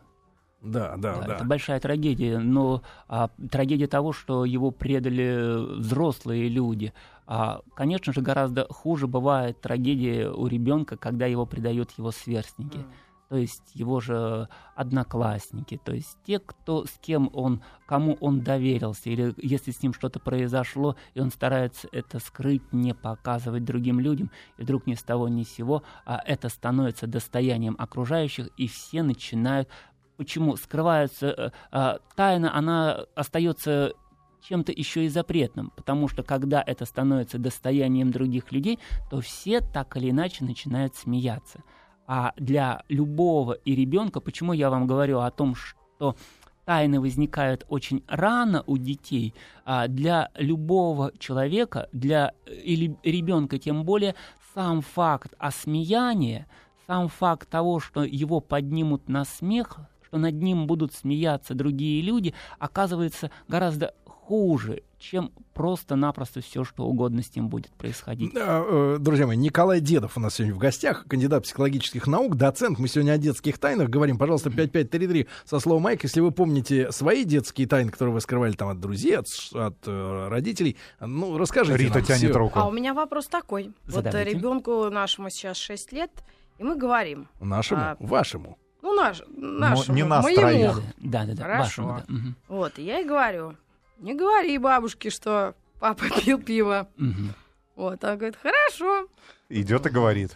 Да, 0.62 0.96
да, 0.98 1.16
да, 1.16 1.22
да. 1.22 1.36
Это 1.36 1.46
большая 1.46 1.80
трагедия, 1.80 2.40
но 2.40 2.82
а, 3.08 3.30
трагедия 3.50 3.88
того, 3.88 4.12
что 4.12 4.44
его 4.44 4.72
предали 4.72 5.78
взрослые 5.80 6.50
люди. 6.50 6.94
А, 7.26 7.62
конечно 7.76 8.12
же, 8.12 8.22
гораздо 8.22 8.68
хуже 8.70 9.08
бывает 9.08 9.62
трагедия 9.62 10.30
у 10.30 10.48
ребенка, 10.48 10.98
когда 10.98 11.26
его 11.26 11.46
предают 11.46 11.92
его 11.98 12.12
сверстники. 12.12 12.78
Mm 12.78 12.86
то 13.30 13.36
есть 13.36 13.64
его 13.74 14.00
же 14.00 14.48
одноклассники, 14.76 15.80
то 15.84 15.94
есть 15.94 16.18
те, 16.26 16.40
кто, 16.40 16.86
с 16.86 16.98
кем 17.02 17.30
он, 17.34 17.62
кому 17.86 18.18
он 18.22 18.42
доверился, 18.42 19.10
или 19.10 19.34
если 19.38 19.72
с 19.72 19.82
ним 19.82 19.94
что-то 19.94 20.20
произошло, 20.20 20.96
и 21.14 21.20
он 21.20 21.32
старается 21.32 21.88
это 21.92 22.20
скрыть, 22.20 22.72
не 22.72 22.94
показывать 22.94 23.66
другим 23.66 24.00
людям, 24.00 24.32
и 24.58 24.64
вдруг 24.64 24.88
ни 24.88 24.94
с 24.94 25.04
того 25.04 25.28
ни 25.28 25.44
с 25.44 25.50
сего, 25.50 25.84
а 26.06 26.22
это 26.26 26.50
становится 26.50 27.08
достоянием 27.08 27.76
окружающих, 27.78 28.48
и 28.58 28.68
все 28.68 29.04
начинают 29.04 29.70
почему 30.18 30.56
скрывается 30.58 31.28
э, 31.28 31.52
э, 31.72 31.98
тайна, 32.16 32.56
она 32.58 33.06
остается 33.14 33.94
чем-то 34.42 34.72
еще 34.72 35.06
и 35.06 35.10
запретным, 35.10 35.72
потому 35.76 36.08
что 36.08 36.24
когда 36.24 36.64
это 36.66 36.86
становится 36.86 37.38
достоянием 37.38 38.12
других 38.12 38.52
людей, 38.52 38.80
то 39.10 39.22
все 39.22 39.62
так 39.62 39.96
или 39.98 40.10
иначе 40.10 40.44
начинают 40.44 40.96
смеяться. 40.96 41.64
А 42.08 42.32
для 42.38 42.84
любого 42.88 43.52
и 43.52 43.76
ребенка, 43.76 44.22
почему 44.22 44.54
я 44.54 44.70
вам 44.70 44.88
говорю 44.88 45.20
о 45.20 45.30
том, 45.30 45.56
что 45.56 46.16
тайны 46.64 47.02
возникают 47.02 47.66
очень 47.68 48.04
рано 48.08 48.64
у 48.66 48.78
детей, 48.78 49.34
а 49.66 49.88
для 49.88 50.32
любого 50.36 51.12
человека, 51.20 51.90
для 51.92 52.34
или 52.46 52.98
ребенка 53.04 53.60
тем 53.60 53.84
более, 53.84 54.16
сам 54.54 54.82
факт 54.82 55.34
осмеяния, 55.38 56.48
сам 56.88 57.10
факт 57.10 57.50
того, 57.50 57.80
что 57.82 58.04
его 58.04 58.40
поднимут 58.40 59.10
на 59.10 59.26
смех, 59.26 59.78
что 60.06 60.18
над 60.18 60.36
ним 60.36 60.66
будут 60.66 60.94
смеяться 60.94 61.54
другие 61.54 62.02
люди, 62.02 62.34
оказывается 62.58 63.32
гораздо 63.50 63.94
хуже, 64.28 64.84
чем 65.00 65.32
просто-напросто 65.54 66.42
все, 66.42 66.66
что 66.66 66.84
угодно 66.84 67.24
с 67.24 67.34
ним 67.34 67.48
будет 67.48 67.72
происходить. 67.72 68.34
Э, 68.36 68.98
друзья 69.00 69.26
мои, 69.26 69.38
Николай 69.38 69.80
Дедов 69.80 70.18
у 70.18 70.20
нас 70.20 70.36
сегодня 70.36 70.54
в 70.54 70.58
гостях, 70.58 71.06
кандидат 71.08 71.44
психологических 71.44 72.08
наук, 72.08 72.36
доцент. 72.36 72.78
Мы 72.78 72.90
сегодня 72.90 73.14
о 73.14 73.18
детских 73.18 73.58
тайнах 73.58 73.88
говорим. 73.88 74.18
Пожалуйста, 74.18 74.50
5533 74.50 75.28
со 75.46 75.60
словом 75.60 75.84
Майк. 75.84 76.04
Если 76.04 76.20
вы 76.20 76.32
помните 76.32 76.92
свои 76.92 77.24
детские 77.24 77.68
тайны, 77.68 77.90
которые 77.90 78.14
вы 78.14 78.20
скрывали 78.20 78.52
там 78.52 78.68
от 78.68 78.82
друзей, 78.82 79.18
от, 79.18 79.28
от 79.54 79.78
э, 79.86 80.28
родителей, 80.28 80.76
ну, 81.00 81.38
расскажите 81.38 81.78
Рита 81.78 82.00
нам 82.00 82.04
тянет 82.04 82.20
все. 82.20 82.34
руку. 82.34 82.60
А 82.60 82.68
у 82.68 82.72
меня 82.72 82.94
вопрос 82.94 83.28
такой. 83.28 83.72
Задавайте. 83.86 84.32
Вот 84.32 84.40
ребенку 84.40 84.90
нашему 84.90 85.30
сейчас 85.30 85.56
6 85.56 85.94
лет, 85.94 86.12
и 86.58 86.64
мы 86.64 86.76
говорим. 86.76 87.30
Нашему? 87.40 87.82
А, 87.82 87.96
вашему? 88.02 88.58
Ну, 88.82 88.94
наш, 88.94 89.24
нашему, 89.30 89.96
не 89.96 90.04
нас 90.04 90.24
моему. 90.24 90.42
троих. 90.42 90.82
Да, 90.98 91.26
да, 91.26 91.34
да. 91.34 91.44
Хорошо. 91.44 91.84
Вашему, 91.84 92.04
да. 92.08 92.14
Угу. 92.14 92.58
Вот, 92.58 92.78
я 92.78 93.00
и 93.00 93.06
говорю, 93.06 93.56
не 94.00 94.14
говори 94.14 94.58
бабушке, 94.58 95.10
что 95.10 95.56
папа 95.80 96.06
пил 96.26 96.42
пиво. 96.42 96.90
Угу. 96.98 97.34
Вот, 97.76 98.04
она 98.04 98.16
говорит, 98.16 98.38
хорошо. 98.42 99.08
Идет 99.50 99.86
и 99.86 99.90
говорит. 99.90 100.36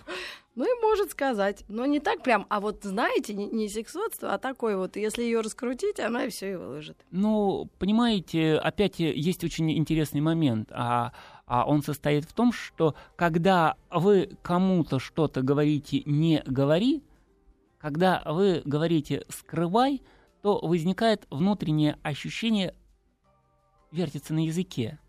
Ну 0.55 0.65
и 0.65 0.81
может 0.81 1.11
сказать. 1.11 1.63
Но 1.69 1.85
не 1.85 1.99
так 1.99 2.23
прям, 2.23 2.45
а 2.49 2.59
вот 2.59 2.83
знаете, 2.83 3.33
не, 3.33 3.47
не 3.47 3.69
сексуальство, 3.69 4.33
а 4.33 4.37
такое 4.37 4.75
вот, 4.75 4.97
если 4.97 5.23
ее 5.23 5.39
раскрутить, 5.39 5.99
она 5.99 6.25
и 6.25 6.29
все 6.29 6.51
и 6.51 6.55
выложит. 6.55 6.97
Ну, 7.09 7.69
понимаете, 7.79 8.55
опять 8.55 8.99
есть 8.99 9.43
очень 9.43 9.71
интересный 9.77 10.21
момент, 10.21 10.69
а, 10.71 11.13
а 11.45 11.65
он 11.65 11.83
состоит 11.83 12.25
в 12.25 12.33
том, 12.33 12.51
что 12.51 12.95
когда 13.15 13.75
вы 13.89 14.37
кому-то 14.41 14.99
что-то 14.99 15.41
говорите 15.41 16.03
«не 16.05 16.43
говори», 16.45 17.01
когда 17.77 18.21
вы 18.25 18.61
говорите 18.65 19.25
«скрывай», 19.29 20.01
то 20.41 20.59
возникает 20.59 21.25
внутреннее 21.29 21.97
ощущение 22.03 22.75
вертится 23.91 24.33
на 24.33 24.45
языке 24.45 24.99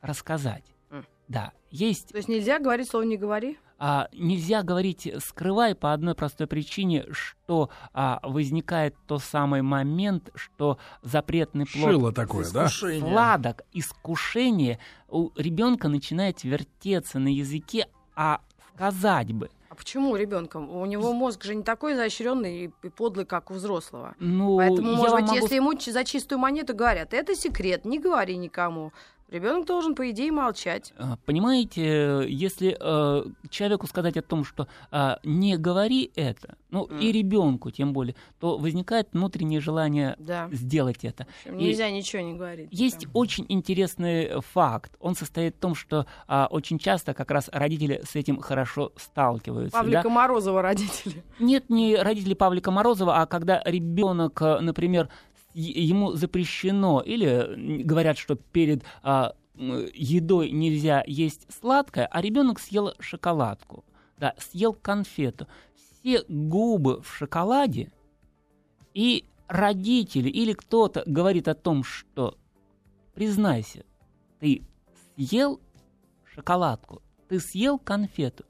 рассказать. 0.00 0.64
Mm. 0.90 1.04
Да, 1.28 1.52
есть. 1.70 2.08
То 2.08 2.16
есть 2.16 2.28
нельзя 2.28 2.58
говорить 2.58 2.88
слово 2.88 3.04
не 3.04 3.16
говори? 3.16 3.58
А, 3.80 4.08
нельзя 4.12 4.64
говорить 4.64 5.08
скрывай 5.24 5.76
по 5.76 5.92
одной 5.92 6.16
простой 6.16 6.48
причине, 6.48 7.06
что 7.12 7.70
а, 7.92 8.18
возникает 8.24 8.96
тот 9.06 9.22
самый 9.22 9.62
момент, 9.62 10.30
что 10.34 10.78
запретный 11.02 11.64
плод 11.64 11.90
Шило 11.90 12.12
такое, 12.12 12.44
искушение. 12.44 13.00
да? 13.00 13.08
сладок, 13.08 13.62
искушение 13.72 14.80
у 15.08 15.30
ребенка 15.36 15.88
начинает 15.88 16.42
вертеться 16.42 17.20
на 17.20 17.28
языке, 17.28 17.86
а 18.16 18.40
сказать 18.74 19.32
бы. 19.32 19.48
Почему 19.78 20.16
ребенком? 20.16 20.68
У 20.70 20.84
него 20.86 21.12
мозг 21.12 21.44
же 21.44 21.54
не 21.54 21.62
такой 21.62 21.94
изощренный 21.94 22.64
и 22.82 22.88
подлый, 22.88 23.24
как 23.24 23.52
у 23.52 23.54
взрослого. 23.54 24.16
Ну, 24.18 24.56
Поэтому, 24.56 24.96
может 24.96 25.14
быть, 25.14 25.26
могу... 25.26 25.36
если 25.36 25.54
ему 25.54 25.78
за 25.78 26.04
чистую 26.04 26.40
монету 26.40 26.74
говорят, 26.74 27.14
это 27.14 27.36
секрет, 27.36 27.84
не 27.84 28.00
говори 28.00 28.36
никому. 28.36 28.92
Ребенок 29.30 29.66
должен, 29.66 29.94
по 29.94 30.10
идее, 30.10 30.32
молчать. 30.32 30.94
А, 30.96 31.18
понимаете, 31.26 32.24
если 32.26 32.76
э, 32.80 33.24
человеку 33.50 33.86
сказать 33.86 34.16
о 34.16 34.22
том, 34.22 34.42
что 34.42 34.68
э, 34.90 35.16
не 35.22 35.58
говори 35.58 36.10
это, 36.16 36.56
ну 36.70 36.86
mm. 36.86 37.00
и 37.00 37.12
ребенку 37.12 37.70
тем 37.70 37.92
более, 37.92 38.14
то 38.40 38.56
возникает 38.56 39.08
внутреннее 39.12 39.60
желание 39.60 40.16
да. 40.18 40.48
сделать 40.50 41.04
это. 41.04 41.26
Общем, 41.44 41.58
нельзя 41.58 41.88
и 41.88 41.92
ничего 41.92 42.22
не 42.22 42.34
говорить. 42.34 42.68
Есть 42.70 43.04
да. 43.04 43.10
очень 43.12 43.44
интересный 43.50 44.40
факт. 44.40 44.96
Он 44.98 45.14
состоит 45.14 45.56
в 45.56 45.58
том, 45.58 45.74
что 45.74 46.06
э, 46.26 46.46
очень 46.48 46.78
часто 46.78 47.12
как 47.12 47.30
раз 47.30 47.50
родители 47.52 48.00
с 48.08 48.16
этим 48.16 48.40
хорошо 48.40 48.92
сталкиваются. 48.96 49.76
Павлика 49.76 50.04
да? 50.04 50.08
Морозова 50.08 50.62
родители. 50.62 51.22
Нет, 51.38 51.68
не 51.68 51.96
родители 51.96 52.32
Павлика 52.32 52.70
Морозова, 52.70 53.20
а 53.20 53.26
когда 53.26 53.62
ребенок, 53.66 54.40
например, 54.40 55.10
ему 55.60 56.12
запрещено, 56.12 57.00
или 57.00 57.82
говорят, 57.82 58.18
что 58.18 58.36
перед 58.36 58.84
а, 59.02 59.34
едой 59.54 60.50
нельзя 60.50 61.02
есть 61.06 61.46
сладкое, 61.52 62.06
а 62.06 62.20
ребенок 62.20 62.60
съел 62.60 62.92
шоколадку, 63.00 63.84
да, 64.18 64.34
съел 64.38 64.72
конфету. 64.72 65.46
Все 65.74 66.22
губы 66.28 67.02
в 67.02 67.12
шоколаде, 67.12 67.90
и 68.94 69.24
родители 69.48 70.28
или 70.28 70.52
кто-то 70.52 71.02
говорит 71.06 71.48
о 71.48 71.54
том, 71.54 71.82
что 71.82 72.36
признайся, 73.14 73.84
ты 74.38 74.62
съел 75.16 75.60
шоколадку, 76.24 77.02
ты 77.28 77.40
съел 77.40 77.78
конфету. 77.78 78.44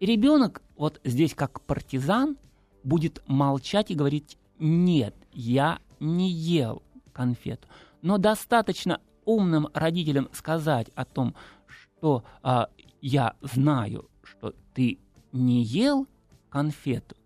И 0.00 0.06
ребенок 0.06 0.62
вот 0.76 1.00
здесь 1.04 1.34
как 1.34 1.60
партизан 1.62 2.38
будет 2.84 3.22
молчать 3.26 3.90
и 3.90 3.94
говорить, 3.94 4.38
нет, 4.58 5.14
я 5.32 5.80
не 6.00 6.30
ел 6.30 6.82
конфету. 7.12 7.68
Но 8.02 8.18
достаточно 8.18 9.00
умным 9.24 9.68
родителям 9.74 10.28
сказать 10.32 10.88
о 10.94 11.04
том, 11.04 11.34
что 11.66 12.24
а, 12.42 12.68
я 13.00 13.34
знаю, 13.42 14.08
что 14.22 14.54
ты 14.74 14.98
не 15.32 15.62
ел 15.62 16.06
конфету, 16.48 17.16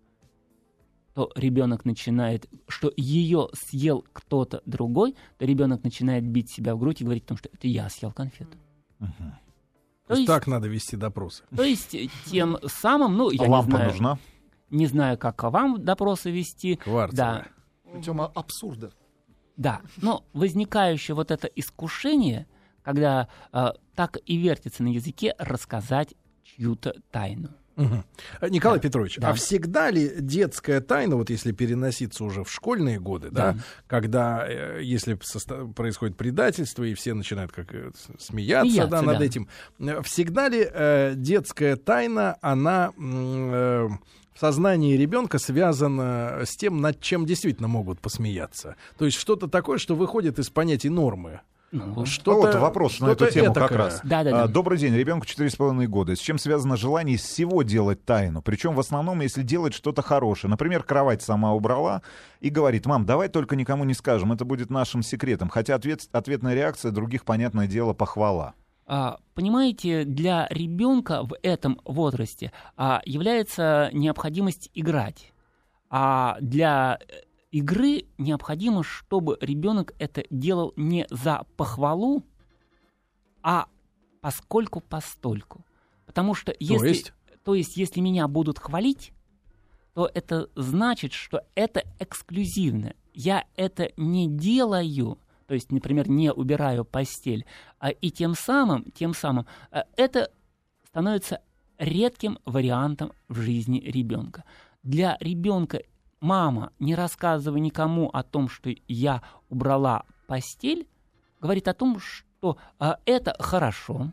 то 1.13 1.31
ребенок 1.35 1.85
начинает, 1.85 2.49
что 2.67 2.91
ее 2.97 3.49
съел 3.53 4.03
кто-то 4.13 4.61
другой, 4.65 5.15
то 5.37 5.45
ребенок 5.45 5.83
начинает 5.83 6.27
бить 6.27 6.49
себя 6.49 6.75
в 6.75 6.79
грудь 6.79 7.01
и 7.01 7.03
говорить 7.03 7.25
о 7.25 7.27
том, 7.27 7.37
что 7.37 7.49
это 7.53 7.67
я 7.67 7.87
съел 7.89 8.11
конфету. 8.11 8.57
Угу. 8.99 9.09
То, 9.09 10.07
то 10.07 10.13
есть 10.15 10.27
так 10.27 10.47
надо 10.47 10.67
вести 10.67 10.95
допросы. 10.97 11.43
То 11.55 11.63
есть 11.63 11.95
тем 12.25 12.57
самым, 12.65 13.15
ну, 13.15 13.29
я 13.29 13.43
а 13.43 13.47
не 13.47 13.51
лампа 13.51 13.71
знаю, 13.71 13.89
нужна? 13.89 14.19
не 14.69 14.87
знаю, 14.87 15.17
как 15.17 15.43
вам 15.43 15.83
допросы 15.83 16.31
вести. 16.31 16.75
Кварцевая. 16.77 17.43
Да, 17.43 17.47
путем 17.93 18.21
абсурда. 18.21 18.91
Да, 19.55 19.81
но 20.01 20.25
возникающее 20.33 21.15
вот 21.15 21.31
это 21.31 21.47
искушение, 21.47 22.47
когда 22.81 23.29
э, 23.51 23.67
так 23.95 24.17
и 24.25 24.37
вертится 24.37 24.83
на 24.83 24.89
языке 24.89 25.35
рассказать 25.37 26.15
чью-то 26.43 26.95
тайну. 27.11 27.49
Угу. 27.75 28.03
Николай 28.49 28.77
да, 28.77 28.83
Петрович, 28.83 29.17
да. 29.17 29.29
а 29.29 29.33
всегда 29.33 29.89
ли 29.89 30.11
детская 30.19 30.79
тайна, 30.79 31.15
вот 31.15 31.31
если 31.31 31.51
переноситься 31.51 32.23
уже 32.23 32.43
в 32.43 32.51
школьные 32.51 32.99
годы, 32.99 33.31
да, 33.31 33.53
да 33.53 33.59
когда 33.87 34.45
э, 34.47 34.81
если 34.83 35.17
состо- 35.17 35.73
происходит 35.73 36.15
предательство 36.15 36.83
и 36.83 36.93
все 36.93 37.15
начинают 37.15 37.51
как 37.51 37.73
э, 37.73 37.91
смеяться, 38.19 38.69
смеяться 38.69 38.91
да, 38.91 39.01
над 39.01 39.17
да. 39.17 39.25
этим, 39.25 39.47
э, 39.79 40.03
всегда 40.03 40.49
ли 40.49 40.67
э, 40.71 41.13
детская 41.15 41.75
тайна, 41.75 42.37
она 42.41 42.93
э, 42.95 43.89
в 44.33 44.39
сознании 44.39 44.97
ребенка 44.97 45.39
связано 45.39 46.41
с 46.45 46.55
тем, 46.55 46.81
над 46.81 46.99
чем 46.99 47.25
действительно 47.25 47.67
могут 47.67 47.99
посмеяться. 47.99 48.75
То 48.97 49.05
есть 49.05 49.17
что-то 49.17 49.47
такое, 49.47 49.77
что 49.77 49.95
выходит 49.95 50.39
из 50.39 50.49
понятий 50.49 50.89
нормы. 50.89 51.41
Ну, 51.73 52.05
что 52.05 52.35
вот 52.35 52.53
вопрос 52.53 52.99
на 52.99 53.09
эту 53.09 53.31
тему 53.31 53.51
этакое. 53.51 53.67
как 53.67 53.77
раз. 53.77 54.01
Да, 54.03 54.23
да, 54.23 54.29
да. 54.29 54.43
А, 54.43 54.47
добрый 54.47 54.77
день, 54.77 54.93
ребенку 54.93 55.25
4,5 55.25 55.87
года. 55.87 56.15
С 56.15 56.19
чем 56.19 56.37
связано 56.37 56.77
желание 56.77 57.15
из 57.15 57.23
всего 57.23 57.63
делать 57.63 58.05
тайну? 58.05 58.43
Причем 58.43 58.75
в 58.75 58.79
основном, 58.79 59.21
если 59.21 59.41
делать 59.41 59.73
что-то 59.73 60.03
хорошее. 60.03 60.51
Например, 60.51 60.83
кровать 60.83 61.23
сама 61.23 61.51
убрала 61.53 62.03
и 62.41 62.49
говорит, 62.49 62.85
мам, 62.85 63.07
давай 63.07 63.27
только 63.27 63.55
никому 63.55 63.85
не 63.85 63.95
скажем, 63.95 64.31
это 64.31 64.45
будет 64.45 64.69
нашим 64.69 65.01
секретом. 65.01 65.49
Хотя 65.49 65.73
ответ, 65.73 66.07
ответная 66.11 66.53
реакция 66.53 66.91
других, 66.91 67.25
понятное 67.25 67.65
дело, 67.65 67.93
похвала. 67.93 68.53
А, 68.85 69.19
понимаете, 69.33 70.03
для 70.03 70.47
ребенка 70.49 71.23
в 71.23 71.35
этом 71.41 71.79
возрасте 71.85 72.51
а, 72.75 73.01
является 73.05 73.89
необходимость 73.93 74.69
играть. 74.73 75.31
А 75.89 76.37
для 76.41 76.99
э, 76.99 77.21
игры 77.51 78.05
необходимо, 78.17 78.83
чтобы 78.83 79.37
ребенок 79.41 79.93
это 79.99 80.23
делал 80.29 80.73
не 80.75 81.05
за 81.09 81.45
похвалу, 81.55 82.23
а 83.41 83.67
поскольку 84.21 84.81
постольку. 84.81 85.65
Потому 86.05 86.33
что 86.33 86.53
если, 86.59 86.77
то 86.77 86.85
есть, 86.85 87.13
то 87.43 87.55
есть 87.55 87.77
если 87.77 88.01
меня 88.01 88.27
будут 88.27 88.59
хвалить, 88.59 89.13
то 89.93 90.09
это 90.13 90.49
значит, 90.55 91.13
что 91.13 91.43
это 91.55 91.83
эксклюзивно. 91.99 92.95
Я 93.13 93.45
это 93.55 93.91
не 93.95 94.27
делаю, 94.27 95.19
то 95.53 95.55
есть, 95.55 95.71
например, 95.71 96.09
не 96.09 96.33
убираю 96.33 96.83
постель, 96.83 97.45
а 97.77 97.91
и 97.91 98.09
тем 98.09 98.33
самым, 98.33 98.85
тем 98.89 99.13
самым 99.13 99.45
а, 99.69 99.85
это 99.97 100.31
становится 100.87 101.41
редким 101.77 102.39
вариантом 102.43 103.11
в 103.27 103.39
жизни 103.39 103.79
ребенка. 103.79 104.45
Для 104.81 105.15
ребенка 105.19 105.83
мама, 106.21 106.71
не 106.79 106.95
рассказывай 106.95 107.59
никому 107.59 108.09
о 108.09 108.23
том, 108.23 108.49
что 108.49 108.71
я 108.87 109.21
убрала 109.47 110.05
постель, 110.25 110.87
говорит 111.39 111.67
о 111.67 111.75
том, 111.75 111.99
что 111.99 112.57
а, 112.79 112.97
это 113.05 113.35
хорошо, 113.37 114.11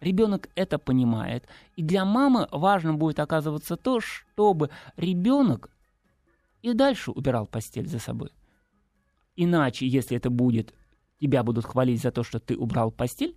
ребенок 0.00 0.50
это 0.54 0.78
понимает. 0.78 1.48
И 1.76 1.82
для 1.82 2.04
мамы 2.04 2.46
важно 2.52 2.92
будет 2.92 3.20
оказываться 3.20 3.78
то, 3.78 4.00
чтобы 4.02 4.68
ребенок 4.98 5.70
и 6.60 6.74
дальше 6.74 7.10
убирал 7.10 7.46
постель 7.46 7.88
за 7.88 7.98
собой. 7.98 8.32
Иначе, 9.36 9.86
если 9.86 10.16
это 10.16 10.30
будет, 10.30 10.74
тебя 11.20 11.42
будут 11.42 11.64
хвалить 11.64 12.00
за 12.00 12.10
то, 12.10 12.22
что 12.22 12.38
ты 12.38 12.56
убрал 12.56 12.90
постель, 12.90 13.36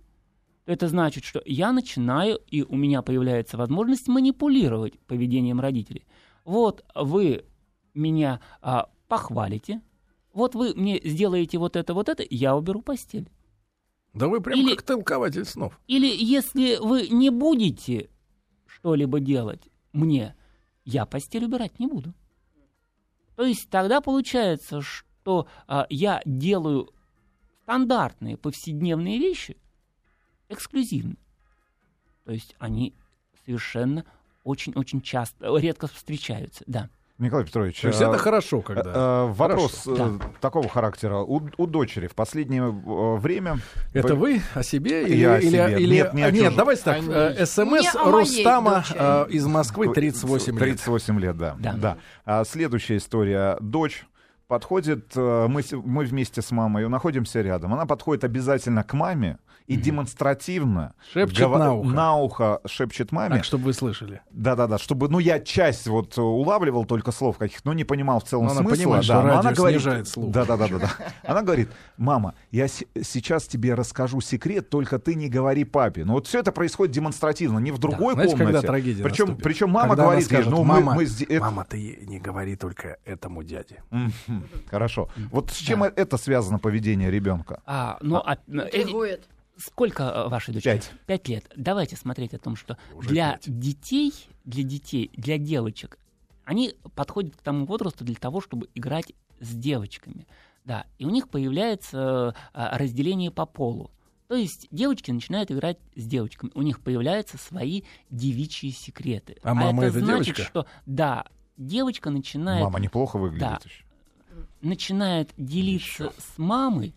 то 0.64 0.72
это 0.72 0.88
значит, 0.88 1.24
что 1.24 1.42
я 1.44 1.72
начинаю, 1.72 2.38
и 2.46 2.62
у 2.62 2.76
меня 2.76 3.02
появляется 3.02 3.56
возможность 3.56 4.06
манипулировать 4.08 4.98
поведением 5.00 5.60
родителей. 5.60 6.06
Вот 6.44 6.84
вы 6.94 7.44
меня 7.94 8.40
а, 8.60 8.90
похвалите, 9.08 9.80
вот 10.32 10.54
вы 10.54 10.74
мне 10.74 11.00
сделаете 11.02 11.58
вот 11.58 11.74
это, 11.74 11.94
вот 11.94 12.08
это, 12.08 12.24
я 12.28 12.56
уберу 12.56 12.82
постель. 12.82 13.28
Да 14.14 14.28
вы 14.28 14.40
прям 14.40 14.58
Или- 14.58 14.74
как 14.74 14.82
толкователь 14.82 15.44
снов. 15.44 15.78
Или 15.86 16.06
если 16.06 16.76
вы 16.76 17.08
не 17.08 17.30
будете 17.30 18.10
что-либо 18.66 19.20
делать 19.20 19.68
мне, 19.92 20.36
я 20.84 21.06
постель 21.06 21.44
убирать 21.44 21.78
не 21.78 21.86
буду. 21.86 22.14
То 23.36 23.44
есть 23.44 23.68
тогда 23.70 24.00
получается, 24.00 24.80
что 24.80 25.07
а, 25.66 25.86
я 25.90 26.22
делаю 26.24 26.90
стандартные 27.62 28.36
повседневные 28.36 29.18
вещи 29.18 29.56
эксклюзивно. 30.48 31.16
То 32.24 32.32
есть 32.32 32.54
они 32.58 32.94
совершенно 33.44 34.04
очень-очень 34.44 35.00
часто, 35.00 35.56
редко 35.56 35.86
встречаются, 35.86 36.64
да. 36.66 36.88
Николай 37.18 37.44
Петрович, 37.44 37.80
То 37.80 37.88
есть 37.88 38.00
а, 38.00 38.10
это 38.10 38.18
хорошо, 38.18 38.60
когда... 38.60 38.92
э, 38.94 39.32
вопрос 39.32 39.82
Хорошо, 39.84 40.06
э, 40.14 40.18
такого 40.40 40.68
характера. 40.68 41.16
У, 41.16 41.50
у 41.56 41.66
дочери 41.66 42.06
в 42.06 42.14
последнее 42.14 42.62
э, 42.62 43.16
время... 43.16 43.58
Это 43.92 44.14
вы 44.14 44.40
о 44.54 44.62
себе 44.62 45.02
или... 45.02 45.16
Я 45.16 45.34
о 45.34 45.38
или, 45.40 45.48
себе. 45.48 45.82
или- 45.82 45.94
Нет, 45.96 46.14
не 46.14 46.22
о 46.22 46.26
а, 46.26 46.30
нет 46.30 46.54
давайте 46.54 46.82
так. 46.82 47.02
Э, 47.08 47.44
СМС 47.44 47.96
о 47.96 48.12
Рустама 48.12 48.84
дочери. 48.88 49.34
из 49.34 49.46
Москвы 49.46 49.92
38 49.92 50.52
лет. 50.52 50.60
38 50.60 51.20
лет, 51.20 51.36
да. 51.36 51.56
Да. 51.58 51.98
А 52.24 52.44
следующая 52.44 52.98
история. 52.98 53.56
Дочь 53.60 54.06
подходит, 54.62 55.12
э, 55.14 55.46
мы, 55.48 55.62
мы 55.84 56.04
вместе 56.04 56.42
с 56.42 56.50
мамой 56.50 56.88
находимся 56.88 57.42
рядом. 57.42 57.72
Она 57.74 57.86
подходит 57.86 58.24
обязательно 58.24 58.82
к 58.82 58.94
маме 58.94 59.38
и 59.66 59.76
демонстративно 59.76 60.94
Шепчет 61.12 61.40
на 61.50 61.74
ухо. 61.74 61.88
на 61.90 62.16
ухо 62.16 62.60
шепчет 62.64 63.12
маме. 63.12 63.36
Так, 63.36 63.44
чтобы 63.44 63.64
вы 63.64 63.74
слышали. 63.74 64.22
Да-да-да, 64.30 64.78
чтобы, 64.78 65.10
ну, 65.10 65.18
я 65.18 65.38
часть 65.40 65.86
вот 65.86 66.16
э, 66.16 66.22
улавливал 66.22 66.86
только 66.86 67.12
слов 67.12 67.36
каких, 67.36 67.62
но 67.66 67.74
не 67.74 67.84
понимал 67.84 68.20
в 68.20 68.24
целом 68.24 68.46
Но 68.46 68.52
она 68.52 68.60
смысла. 68.62 68.76
понимает, 68.76 69.04
что 69.04 69.12
да, 69.12 69.22
но 69.22 69.28
радио 69.28 69.40
она 69.40 69.52
говорит, 69.52 70.08
слух. 70.08 70.30
Да-да-да-да. 70.32 70.90
Она 71.24 71.42
говорит, 71.42 71.68
мама, 71.98 72.32
я 72.50 72.66
с- 72.66 72.82
сейчас 73.02 73.46
тебе 73.46 73.74
расскажу 73.74 74.22
секрет, 74.22 74.70
только 74.70 74.98
ты 74.98 75.14
не 75.14 75.28
говори 75.28 75.64
папе. 75.64 76.06
Но 76.06 76.14
вот 76.14 76.26
все 76.26 76.38
это 76.38 76.50
происходит 76.52 76.94
демонстративно, 76.94 77.58
не 77.58 77.70
в 77.70 77.76
другой 77.78 78.14
Знаете, 78.14 78.32
комнате. 78.36 78.52
когда 78.54 78.66
трагедия 78.66 79.02
причем, 79.02 79.26
наступит? 79.26 79.44
причем 79.44 79.68
мама 79.68 79.88
Когда 79.90 80.02
она 80.04 80.10
говорит, 80.12 80.26
скажет, 80.26 80.50
ну, 80.50 80.64
мы- 80.64 80.80
мама, 80.80 80.94
мы, 80.94 81.04
сде- 81.04 81.26
это- 81.26 81.44
мама, 81.44 81.66
ты 81.68 81.98
не 82.06 82.18
говори 82.18 82.56
только 82.56 82.96
этому 83.04 83.42
дяде. 83.42 83.82
Мгм. 83.90 84.37
Хорошо. 84.66 85.08
Вот 85.30 85.50
с 85.50 85.56
чем 85.56 85.82
это 85.82 86.16
связано 86.16 86.58
поведение 86.58 87.10
ребенка? 87.10 87.62
А, 87.66 87.98
ну, 88.00 88.16
а, 88.16 88.38
э, 88.46 88.52
Интригует. 88.52 89.28
Сколько 89.56 90.04
э, 90.04 90.28
вашей 90.28 90.54
дочери? 90.54 90.74
Пять. 90.74 90.90
Пять 91.06 91.28
лет. 91.28 91.50
Давайте 91.56 91.96
смотреть 91.96 92.34
о 92.34 92.38
том, 92.38 92.54
что 92.56 92.78
Уже 92.94 93.08
для 93.08 93.32
пять. 93.32 93.58
детей, 93.58 94.12
для 94.44 94.62
детей, 94.62 95.10
для 95.14 95.36
девочек, 95.38 95.98
они 96.44 96.74
подходят 96.94 97.36
к 97.36 97.42
тому 97.42 97.66
возрасту 97.66 98.04
для 98.04 98.14
того, 98.14 98.40
чтобы 98.40 98.68
играть 98.74 99.12
с 99.40 99.54
девочками. 99.54 100.26
Да, 100.64 100.86
и 100.98 101.04
у 101.06 101.10
них 101.10 101.28
появляется 101.28 102.34
разделение 102.52 103.30
по 103.30 103.46
полу. 103.46 103.90
То 104.28 104.34
есть 104.34 104.68
девочки 104.70 105.10
начинают 105.10 105.50
играть 105.50 105.78
с 105.96 106.04
девочками, 106.04 106.50
у 106.54 106.60
них 106.60 106.80
появляются 106.80 107.38
свои 107.38 107.82
девичьи 108.10 108.70
секреты. 108.70 109.38
А 109.42 109.54
мама 109.54 109.84
это 109.84 109.96
это 109.96 110.04
значит, 110.06 110.36
девочка? 110.36 110.42
что 110.44 110.66
да, 110.84 111.24
девочка 111.56 112.10
начинает 112.10 112.62
Мама 112.62 112.78
неплохо 112.78 113.16
выглядит 113.18 113.48
Да. 113.48 113.58
еще. 113.64 113.84
Начинает 114.60 115.32
делиться 115.36 116.12
с 116.18 116.38
мамой 116.38 116.94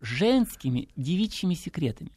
женскими 0.00 0.88
девичьими 0.96 1.54
секретами. 1.54 2.12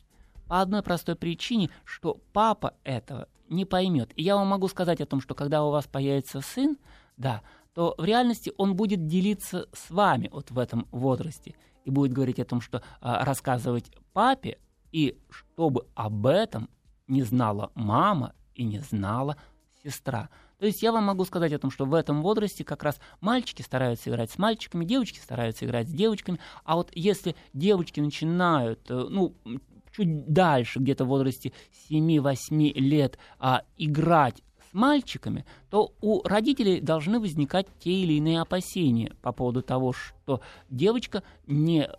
По 0.47 0.61
одной 0.61 0.83
простой 0.83 1.15
причине, 1.15 1.69
что 1.83 2.19
папа 2.31 2.73
этого 2.83 3.27
не 3.49 3.65
поймет. 3.65 4.11
И 4.15 4.23
я 4.23 4.35
вам 4.35 4.47
могу 4.47 4.67
сказать 4.67 5.01
о 5.01 5.05
том, 5.05 5.21
что 5.21 5.35
когда 5.35 5.63
у 5.63 5.71
вас 5.71 5.85
появится 5.87 6.41
сын, 6.41 6.77
да, 7.17 7.41
то 7.73 7.95
в 7.97 8.05
реальности 8.05 8.51
он 8.57 8.75
будет 8.75 9.07
делиться 9.07 9.67
с 9.73 9.89
вами 9.89 10.29
вот 10.31 10.51
в 10.51 10.59
этом 10.59 10.87
возрасте 10.91 11.55
и 11.85 11.91
будет 11.91 12.13
говорить 12.13 12.39
о 12.39 12.45
том, 12.45 12.61
что 12.61 12.83
а, 13.01 13.25
рассказывать 13.25 13.91
папе, 14.13 14.57
и 14.91 15.17
чтобы 15.29 15.87
об 15.95 16.27
этом 16.27 16.69
не 17.07 17.23
знала 17.23 17.71
мама 17.73 18.33
и 18.53 18.63
не 18.63 18.79
знала 18.79 19.37
сестра. 19.83 20.29
То 20.63 20.67
есть 20.67 20.81
я 20.81 20.93
вам 20.93 21.03
могу 21.03 21.25
сказать 21.25 21.51
о 21.51 21.59
том, 21.59 21.71
что 21.71 21.83
в 21.83 21.93
этом 21.93 22.21
возрасте 22.21 22.63
как 22.63 22.83
раз 22.83 22.97
мальчики 23.19 23.61
стараются 23.61 24.09
играть 24.09 24.31
с 24.31 24.37
мальчиками, 24.37 24.85
девочки 24.85 25.19
стараются 25.19 25.65
играть 25.65 25.89
с 25.89 25.91
девочками, 25.91 26.39
а 26.63 26.77
вот 26.77 26.89
если 26.93 27.35
девочки 27.51 27.99
начинают, 27.99 28.79
э, 28.89 29.07
ну, 29.09 29.35
чуть 29.91 30.25
дальше, 30.25 30.79
где-то 30.79 31.03
в 31.03 31.09
возрасте 31.09 31.51
7-8 31.89 32.71
лет, 32.75 33.17
а, 33.39 33.63
играть 33.77 34.41
с 34.71 34.73
мальчиками, 34.73 35.45
то 35.69 35.93
у 35.99 36.25
родителей 36.25 36.79
должны 36.79 37.19
возникать 37.19 37.67
те 37.79 37.91
или 37.91 38.13
иные 38.13 38.39
опасения 38.39 39.11
по 39.21 39.33
поводу 39.33 39.63
того, 39.63 39.91
что 39.91 40.39
девочка 40.69 41.23
не 41.45 41.89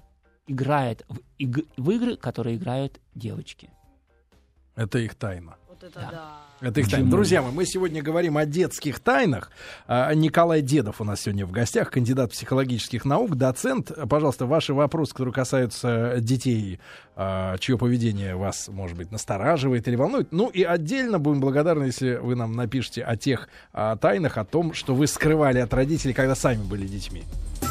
играет 0.46 1.04
в, 1.10 1.18
иг- 1.36 1.68
в 1.76 1.90
игры, 1.90 2.16
которые 2.16 2.56
играют 2.56 2.98
девочки. 3.14 3.68
Это 4.74 5.00
их 5.00 5.16
тайна. 5.16 5.58
Вот 5.74 5.90
это 5.90 6.00
Да. 6.00 6.10
да. 6.60 6.68
Это 6.68 6.80
их 6.80 6.88
тайна. 6.88 7.10
Друзья 7.10 7.42
мои, 7.42 7.52
мы 7.52 7.66
сегодня 7.66 8.00
говорим 8.00 8.36
о 8.36 8.46
детских 8.46 9.00
тайнах. 9.00 9.50
А, 9.88 10.14
Николай 10.14 10.62
Дедов 10.62 11.00
у 11.00 11.04
нас 11.04 11.22
сегодня 11.22 11.46
в 11.46 11.50
гостях, 11.50 11.90
кандидат 11.90 12.30
психологических 12.30 13.04
наук, 13.04 13.34
доцент. 13.34 13.90
Пожалуйста, 14.08 14.46
ваши 14.46 14.72
вопросы, 14.72 15.12
которые 15.12 15.34
касаются 15.34 16.16
детей, 16.20 16.78
а, 17.16 17.58
чье 17.58 17.76
поведение 17.76 18.36
вас, 18.36 18.68
может 18.68 18.96
быть, 18.96 19.10
настораживает 19.10 19.88
или 19.88 19.96
волнует. 19.96 20.28
Ну 20.30 20.48
и 20.48 20.62
отдельно 20.62 21.18
будем 21.18 21.40
благодарны, 21.40 21.84
если 21.84 22.16
вы 22.16 22.36
нам 22.36 22.52
напишите 22.52 23.02
о 23.02 23.16
тех 23.16 23.48
а, 23.72 23.96
тайнах, 23.96 24.38
о 24.38 24.44
том, 24.44 24.74
что 24.74 24.94
вы 24.94 25.08
скрывали 25.08 25.58
от 25.58 25.74
родителей, 25.74 26.14
когда 26.14 26.36
сами 26.36 26.62
были 26.62 26.86
детьми. 26.86 27.24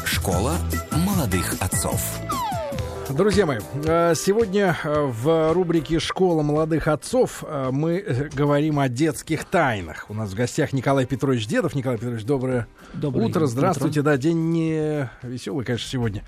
Школа 0.04 0.56
молодых 0.92 1.54
отцов. 1.60 2.20
Друзья 3.10 3.44
мои, 3.44 3.58
э, 3.84 4.14
сегодня 4.16 4.76
э, 4.82 5.06
в 5.06 5.52
рубрике 5.52 6.00
«Школа 6.00 6.42
молодых 6.42 6.88
отцов» 6.88 7.44
э, 7.46 7.68
мы 7.70 8.30
говорим 8.32 8.78
о 8.78 8.88
детских 8.88 9.44
тайнах. 9.44 10.06
У 10.08 10.14
нас 10.14 10.30
в 10.30 10.34
гостях 10.34 10.72
Николай 10.72 11.04
Петрович 11.04 11.46
Дедов. 11.46 11.74
Николай 11.74 11.98
Петрович, 11.98 12.24
доброе 12.24 12.66
Доброе 12.94 13.26
утро. 13.26 13.46
Здравствуйте. 13.46 14.00
Да, 14.00 14.16
день 14.16 14.50
не 14.50 15.10
веселый, 15.22 15.66
конечно, 15.66 15.88
сегодня. 15.88 16.24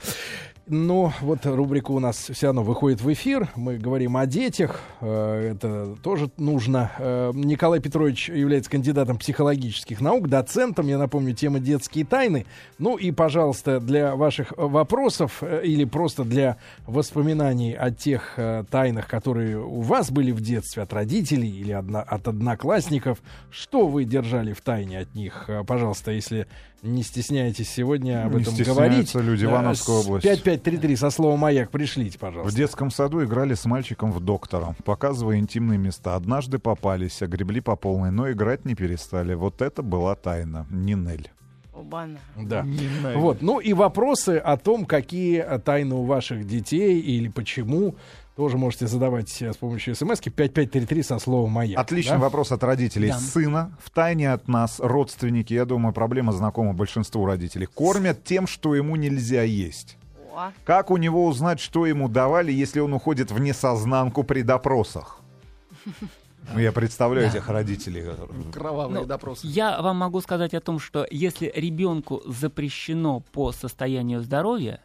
Но 0.68 1.12
вот 1.20 1.46
рубрика 1.46 1.92
у 1.92 2.00
нас 2.00 2.28
все 2.28 2.46
равно 2.46 2.64
выходит 2.64 3.00
в 3.00 3.12
эфир. 3.12 3.48
Мы 3.54 3.78
говорим 3.78 4.16
о 4.16 4.26
детях. 4.26 4.80
Э, 5.00 5.52
это 5.52 5.94
тоже 6.02 6.28
нужно. 6.38 6.90
Э, 6.98 7.30
Николай 7.32 7.78
Петрович 7.78 8.28
является 8.28 8.68
кандидатом 8.68 9.16
психологических 9.16 10.00
наук, 10.00 10.28
доцентом. 10.28 10.88
Я 10.88 10.98
напомню, 10.98 11.34
тема 11.34 11.60
детские 11.60 12.04
тайны. 12.04 12.46
Ну 12.80 12.96
и, 12.96 13.12
пожалуйста, 13.12 13.78
для 13.78 14.16
ваших 14.16 14.54
вопросов 14.56 15.38
э, 15.40 15.62
или 15.62 15.84
просто 15.84 16.24
для 16.24 16.56
воспоминаний 16.84 17.72
о 17.72 17.92
тех 17.92 18.36
тайнах, 18.68 19.06
которые 19.06 19.58
у 19.58 19.82
вас 19.82 20.10
были 20.10 20.32
в 20.32 20.40
детстве 20.40 20.82
от 20.82 20.92
родителей 20.92 21.48
или 21.48 21.70
от 21.70 22.26
одноклассников, 22.26 23.22
что 23.50 23.86
вы 23.86 24.04
держали 24.04 24.52
в 24.52 24.60
тайне 24.62 24.98
от 24.98 25.14
них, 25.14 25.48
пожалуйста, 25.66 26.10
если 26.10 26.48
не 26.82 27.02
стесняйтесь 27.02 27.70
сегодня 27.70 28.24
об 28.24 28.34
не 28.34 28.42
этом 28.42 28.54
говорить. 28.56 29.14
люди 29.14 29.44
Ивановской 29.44 29.96
области. 29.96 30.26
5533 30.26 30.96
со 30.96 31.10
словом 31.10 31.40
«Маяк» 31.40 31.70
пришлите, 31.70 32.18
пожалуйста. 32.18 32.52
В 32.52 32.56
детском 32.56 32.90
саду 32.90 33.24
играли 33.24 33.54
с 33.54 33.64
мальчиком 33.64 34.12
в 34.12 34.20
доктора, 34.20 34.76
показывая 34.84 35.38
интимные 35.38 35.78
места. 35.78 36.14
Однажды 36.14 36.58
попались, 36.58 37.22
огребли 37.22 37.60
по 37.60 37.76
полной, 37.76 38.10
но 38.10 38.30
играть 38.30 38.64
не 38.64 38.74
перестали. 38.74 39.34
Вот 39.34 39.62
это 39.62 39.82
была 39.82 40.14
тайна. 40.14 40.66
Нинель. 40.70 41.30
Обана. 41.74 42.18
Да. 42.36 42.66
Вот. 43.14 43.42
Ну 43.42 43.58
и 43.58 43.72
вопросы 43.72 44.38
о 44.38 44.56
том, 44.56 44.86
какие 44.86 45.42
тайны 45.58 45.94
у 45.94 46.04
ваших 46.04 46.46
детей 46.46 47.00
или 47.00 47.28
почему 47.28 47.96
тоже 48.36 48.58
можете 48.58 48.86
задавать 48.86 49.40
э, 49.40 49.52
с 49.52 49.56
помощью 49.56 49.94
смс 49.94 50.20
5533 50.20 51.02
со 51.02 51.18
словом 51.18 51.50
«Маяк». 51.52 51.80
Отличный 51.80 52.16
да? 52.16 52.18
вопрос 52.18 52.52
от 52.52 52.62
родителей. 52.62 53.08
Да. 53.08 53.18
Сына 53.18 53.76
в 53.82 53.90
тайне 53.90 54.30
от 54.30 54.46
нас, 54.46 54.78
родственники, 54.78 55.54
я 55.54 55.64
думаю, 55.64 55.94
проблема 55.94 56.32
знакома 56.32 56.74
большинству 56.74 57.24
родителей, 57.24 57.66
кормят 57.66 58.24
тем, 58.24 58.46
что 58.46 58.74
ему 58.74 58.96
нельзя 58.96 59.42
есть. 59.42 59.96
О. 60.34 60.52
Как 60.64 60.90
у 60.90 60.98
него 60.98 61.26
узнать, 61.26 61.60
что 61.60 61.86
ему 61.86 62.10
давали, 62.10 62.52
если 62.52 62.80
он 62.80 62.92
уходит 62.92 63.30
в 63.30 63.40
несознанку 63.40 64.22
при 64.22 64.42
допросах? 64.42 65.20
Ну, 66.54 66.60
я 66.60 66.70
представляю 66.70 67.26
Да. 67.28 67.38
этих 67.38 67.48
родителей. 67.48 68.04
Кровавые 68.52 69.00
Ну, 69.00 69.04
допросы. 69.04 69.44
Я 69.48 69.82
вам 69.82 69.96
могу 69.96 70.20
сказать 70.20 70.54
о 70.54 70.60
том, 70.60 70.78
что 70.78 71.04
если 71.10 71.52
ребенку 71.52 72.22
запрещено 72.24 73.18
по 73.32 73.50
состоянию 73.50 74.22
здоровья, 74.22 74.80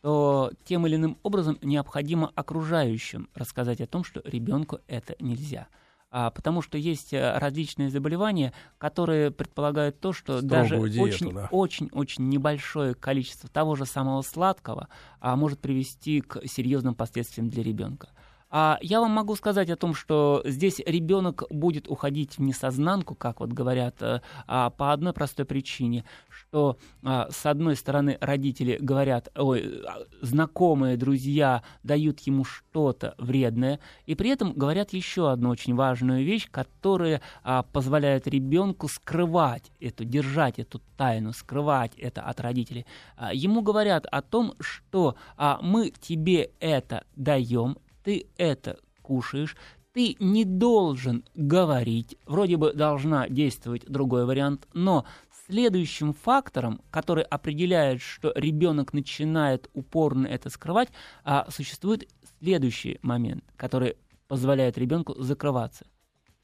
то 0.00 0.52
тем 0.64 0.86
или 0.86 0.96
иным 0.96 1.18
образом 1.22 1.58
необходимо 1.62 2.30
окружающим 2.34 3.28
рассказать 3.34 3.80
о 3.80 3.86
том, 3.86 4.04
что 4.04 4.20
ребенку 4.24 4.80
это 4.86 5.14
нельзя. 5.20 5.68
А, 6.12 6.30
потому 6.30 6.60
что 6.60 6.76
есть 6.76 7.12
э, 7.12 7.38
различные 7.38 7.88
заболевания, 7.88 8.52
которые 8.78 9.30
предполагают 9.30 10.00
то, 10.00 10.12
что 10.12 10.38
Строгую 10.38 10.48
даже 10.48 10.88
диету, 10.88 11.02
очень, 11.02 11.34
да. 11.34 11.48
очень, 11.52 11.88
очень 11.92 12.28
небольшое 12.28 12.94
количество 12.94 13.48
того 13.48 13.76
же 13.76 13.86
самого 13.86 14.22
сладкого 14.22 14.88
а, 15.20 15.36
может 15.36 15.60
привести 15.60 16.20
к 16.20 16.44
серьезным 16.48 16.96
последствиям 16.96 17.48
для 17.48 17.62
ребенка. 17.62 18.08
А 18.50 18.78
я 18.82 19.00
вам 19.00 19.12
могу 19.12 19.36
сказать 19.36 19.70
о 19.70 19.76
том, 19.76 19.94
что 19.94 20.42
здесь 20.44 20.80
ребенок 20.80 21.44
будет 21.50 21.88
уходить 21.88 22.36
в 22.36 22.42
несознанку, 22.42 23.14
как 23.14 23.40
вот 23.40 23.52
говорят, 23.52 24.02
э, 24.02 24.20
а, 24.48 24.70
по 24.70 24.92
одной 24.92 25.12
простой 25.12 25.44
причине, 25.44 26.04
что 26.28 26.76
а, 27.04 27.28
с 27.30 27.46
одной 27.46 27.76
стороны 27.76 28.18
родители 28.20 28.76
говорят, 28.80 29.28
ой, 29.36 29.82
а, 29.86 30.00
знакомые, 30.20 30.96
друзья 30.96 31.62
дают 31.84 32.20
ему 32.20 32.44
что-то 32.44 33.14
вредное, 33.18 33.78
и 34.06 34.16
при 34.16 34.30
этом 34.30 34.52
говорят 34.52 34.92
еще 34.92 35.30
одну 35.30 35.50
очень 35.50 35.76
важную 35.76 36.24
вещь, 36.24 36.48
которая 36.50 37.22
а, 37.44 37.62
позволяет 37.62 38.26
ребенку 38.26 38.88
скрывать 38.88 39.70
эту, 39.78 40.04
держать 40.04 40.58
эту 40.58 40.80
тайну, 40.96 41.32
скрывать 41.32 41.92
это 41.96 42.22
от 42.22 42.40
родителей. 42.40 42.84
А, 43.16 43.32
ему 43.32 43.62
говорят 43.62 44.06
о 44.06 44.22
том, 44.22 44.54
что 44.58 45.14
а, 45.36 45.60
мы 45.62 45.90
тебе 45.90 46.50
это 46.58 47.04
даем, 47.14 47.78
ты 48.02 48.26
это 48.36 48.78
кушаешь, 49.02 49.56
ты 49.92 50.16
не 50.20 50.44
должен 50.44 51.24
говорить, 51.34 52.16
вроде 52.26 52.56
бы 52.56 52.72
должна 52.72 53.28
действовать 53.28 53.84
другой 53.86 54.24
вариант, 54.24 54.68
но 54.72 55.04
следующим 55.46 56.14
фактором, 56.14 56.80
который 56.90 57.24
определяет, 57.24 58.00
что 58.00 58.32
ребенок 58.36 58.92
начинает 58.92 59.68
упорно 59.74 60.26
это 60.26 60.48
скрывать, 60.48 60.90
а, 61.24 61.50
существует 61.50 62.08
следующий 62.38 62.98
момент, 63.02 63.44
который 63.56 63.96
позволяет 64.28 64.78
ребенку 64.78 65.20
закрываться. 65.20 65.86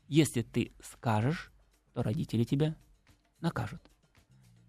Если 0.08 0.42
ты 0.42 0.72
скажешь, 0.82 1.52
то 1.94 2.02
родители 2.02 2.42
тебя 2.44 2.74
накажут. 3.40 3.80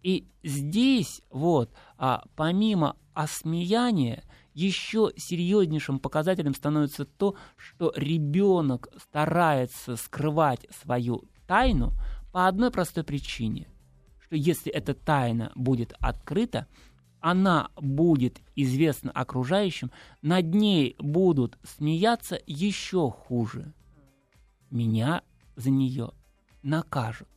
И 0.04 0.28
здесь 0.44 1.22
вот, 1.30 1.72
а, 1.98 2.24
помимо 2.36 2.96
осмеяния, 3.14 4.24
еще 4.54 5.12
серьезнейшим 5.16 6.00
показателем 6.00 6.56
становится 6.56 7.06
то, 7.06 7.36
что 7.56 7.94
ребенок 7.96 8.90
старается 8.98 9.96
скрывать 9.96 10.66
свою 10.82 11.26
тайну 11.48 11.94
по 12.32 12.48
одной 12.48 12.72
простой 12.72 13.04
причине, 13.04 13.68
что 14.20 14.36
если 14.36 14.72
эта 14.72 14.94
тайна 14.94 15.52
будет 15.56 15.94
открыта, 16.00 16.68
она 17.20 17.70
будет 17.76 18.40
известна 18.56 19.12
окружающим, 19.12 19.92
над 20.22 20.54
ней 20.54 20.96
будут 21.00 21.58
смеяться 21.64 22.40
еще 22.46 23.12
хуже. 23.12 23.74
Меня 24.70 25.24
за 25.56 25.70
нее 25.70 26.12
накажут. 26.64 27.30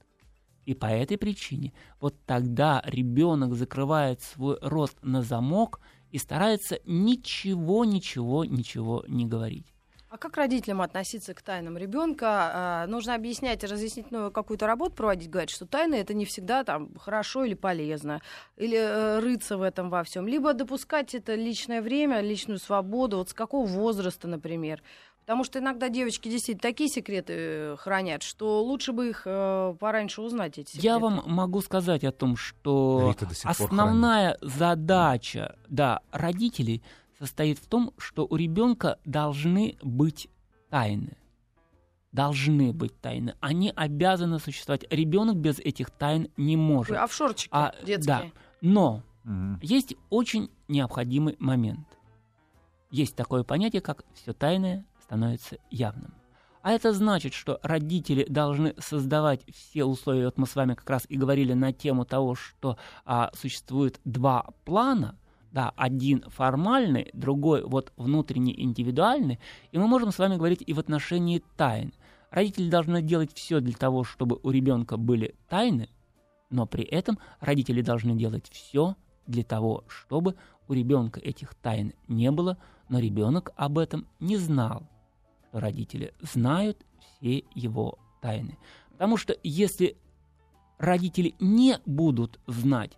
И 0.66 0.75
по 0.75 0.87
этой 0.87 1.18
причине 1.18 1.73
вот 2.01 2.14
тогда 2.27 2.83
ребенок 2.85 3.55
закрывает 3.55 4.23
свой 4.23 4.59
рот 4.61 4.92
на 5.03 5.23
замок 5.23 5.81
и 6.11 6.18
старается 6.18 6.79
ничего, 6.85 7.85
ничего, 7.85 8.44
ничего 8.44 9.05
не 9.09 9.27
говорить. 9.27 9.73
А 10.11 10.18
как 10.18 10.37
родителям 10.37 10.83
относиться 10.83 11.35
к 11.35 11.40
тайнам 11.40 11.79
ребенка? 11.79 12.27
А, 12.53 12.87
нужно 12.88 13.14
объяснять, 13.14 13.62
разъяснительную 13.62 14.33
какую-то 14.33 14.66
работу 14.66 14.96
проводить, 14.96 15.31
говорить, 15.31 15.51
что 15.51 15.66
тайны 15.66 15.94
это 15.94 16.14
не 16.14 16.25
всегда 16.25 16.64
там 16.64 16.96
хорошо 16.99 17.44
или 17.44 17.55
полезно, 17.55 18.20
или 18.57 18.77
э, 18.77 19.20
рыться 19.20 19.57
в 19.57 19.62
этом 19.62 19.88
во 19.88 20.03
всем, 20.03 20.27
либо 20.27 20.53
допускать 20.53 21.14
это 21.14 21.37
личное 21.37 21.81
время, 21.81 22.23
личную 22.23 22.59
свободу, 22.59 23.18
вот 23.18 23.31
с 23.31 23.35
какого 23.35 23.64
возраста, 23.64 24.27
например. 24.27 24.83
Потому 25.31 25.45
что 25.45 25.61
иногда 25.61 25.88
девочки 25.88 26.29
действительно 26.29 26.61
такие 26.61 26.90
секреты 26.90 27.35
э, 27.37 27.77
хранят, 27.79 28.25
что 28.25 28.64
лучше 28.64 28.90
бы 28.90 29.11
их 29.11 29.23
э, 29.27 29.77
пораньше 29.79 30.23
узнать, 30.23 30.59
эти 30.59 30.71
секреты. 30.71 30.85
Я 30.88 30.99
вам 30.99 31.23
могу 31.25 31.61
сказать 31.61 32.03
о 32.03 32.11
том, 32.11 32.37
что 32.37 33.14
основная 33.45 34.37
задача 34.40 35.55
да, 35.69 36.01
родителей 36.11 36.83
состоит 37.21 37.61
в 37.61 37.66
том, 37.69 37.95
что 37.97 38.27
у 38.29 38.35
ребенка 38.35 38.99
должны 39.05 39.79
быть 39.83 40.29
тайны. 40.69 41.16
Должны 42.11 42.73
быть 42.73 43.01
тайны. 43.01 43.37
Они 43.38 43.73
обязаны 43.77 44.40
существовать. 44.40 44.85
Ребенок 44.90 45.37
без 45.37 45.61
этих 45.61 45.90
тайн 45.93 46.27
не 46.37 46.57
может. 46.57 46.97
Офшорчики 46.97 47.51
А, 47.53 47.73
детские. 47.85 48.03
да. 48.05 48.25
Но 48.62 49.05
Мгм. 49.23 49.61
есть 49.62 49.95
очень 50.09 50.51
необходимый 50.66 51.37
момент. 51.38 51.87
Есть 52.90 53.14
такое 53.14 53.45
понятие, 53.45 53.81
как 53.81 54.05
все 54.14 54.33
тайное 54.33 54.85
становится 55.11 55.57
явным. 55.70 56.14
А 56.62 56.70
это 56.70 56.92
значит, 56.92 57.33
что 57.35 57.59
родители 57.64 58.25
должны 58.29 58.75
создавать 58.79 59.40
все 59.53 59.85
условия. 59.85 60.27
Вот 60.27 60.38
мы 60.38 60.46
с 60.46 60.55
вами 60.55 60.75
как 60.75 60.88
раз 60.88 61.05
и 61.09 61.16
говорили 61.16 61.53
на 61.53 61.73
тему 61.73 62.05
того, 62.05 62.37
что 62.37 62.77
а, 63.05 63.33
существует 63.35 64.01
два 64.05 64.46
плана. 64.64 65.16
Да, 65.51 65.73
один 65.75 66.23
формальный, 66.29 67.11
другой 67.12 67.64
вот 67.64 67.92
внутренний, 67.96 68.55
индивидуальный. 68.57 69.40
И 69.73 69.79
мы 69.79 69.88
можем 69.88 70.12
с 70.12 70.18
вами 70.18 70.37
говорить 70.37 70.62
и 70.64 70.73
в 70.73 70.79
отношении 70.79 71.42
тайн. 71.57 71.92
Родители 72.31 72.70
должны 72.70 73.03
делать 73.03 73.33
все 73.35 73.59
для 73.59 73.75
того, 73.75 74.05
чтобы 74.05 74.38
у 74.44 74.51
ребенка 74.51 74.96
были 74.96 75.35
тайны, 75.49 75.88
но 76.51 76.66
при 76.66 76.85
этом 76.85 77.18
родители 77.40 77.83
должны 77.83 78.14
делать 78.14 78.49
все 78.53 78.94
для 79.27 79.42
того, 79.42 79.83
чтобы 79.88 80.37
у 80.68 80.73
ребенка 80.73 81.18
этих 81.18 81.57
тайн 81.57 81.94
не 82.07 82.31
было, 82.31 82.59
но 82.88 83.01
ребенок 83.01 83.51
об 83.57 83.79
этом 83.79 84.07
не 84.20 84.37
знал. 84.37 84.87
Что 85.51 85.61
родители 85.61 86.15
знают 86.21 86.85
все 87.21 87.45
его 87.55 87.99
тайны. 88.23 88.57
Потому 88.93 89.17
что 89.17 89.37
если 89.43 89.97
родители 90.79 91.35
не 91.41 91.79
будут 91.87 92.39
знать, 92.47 92.93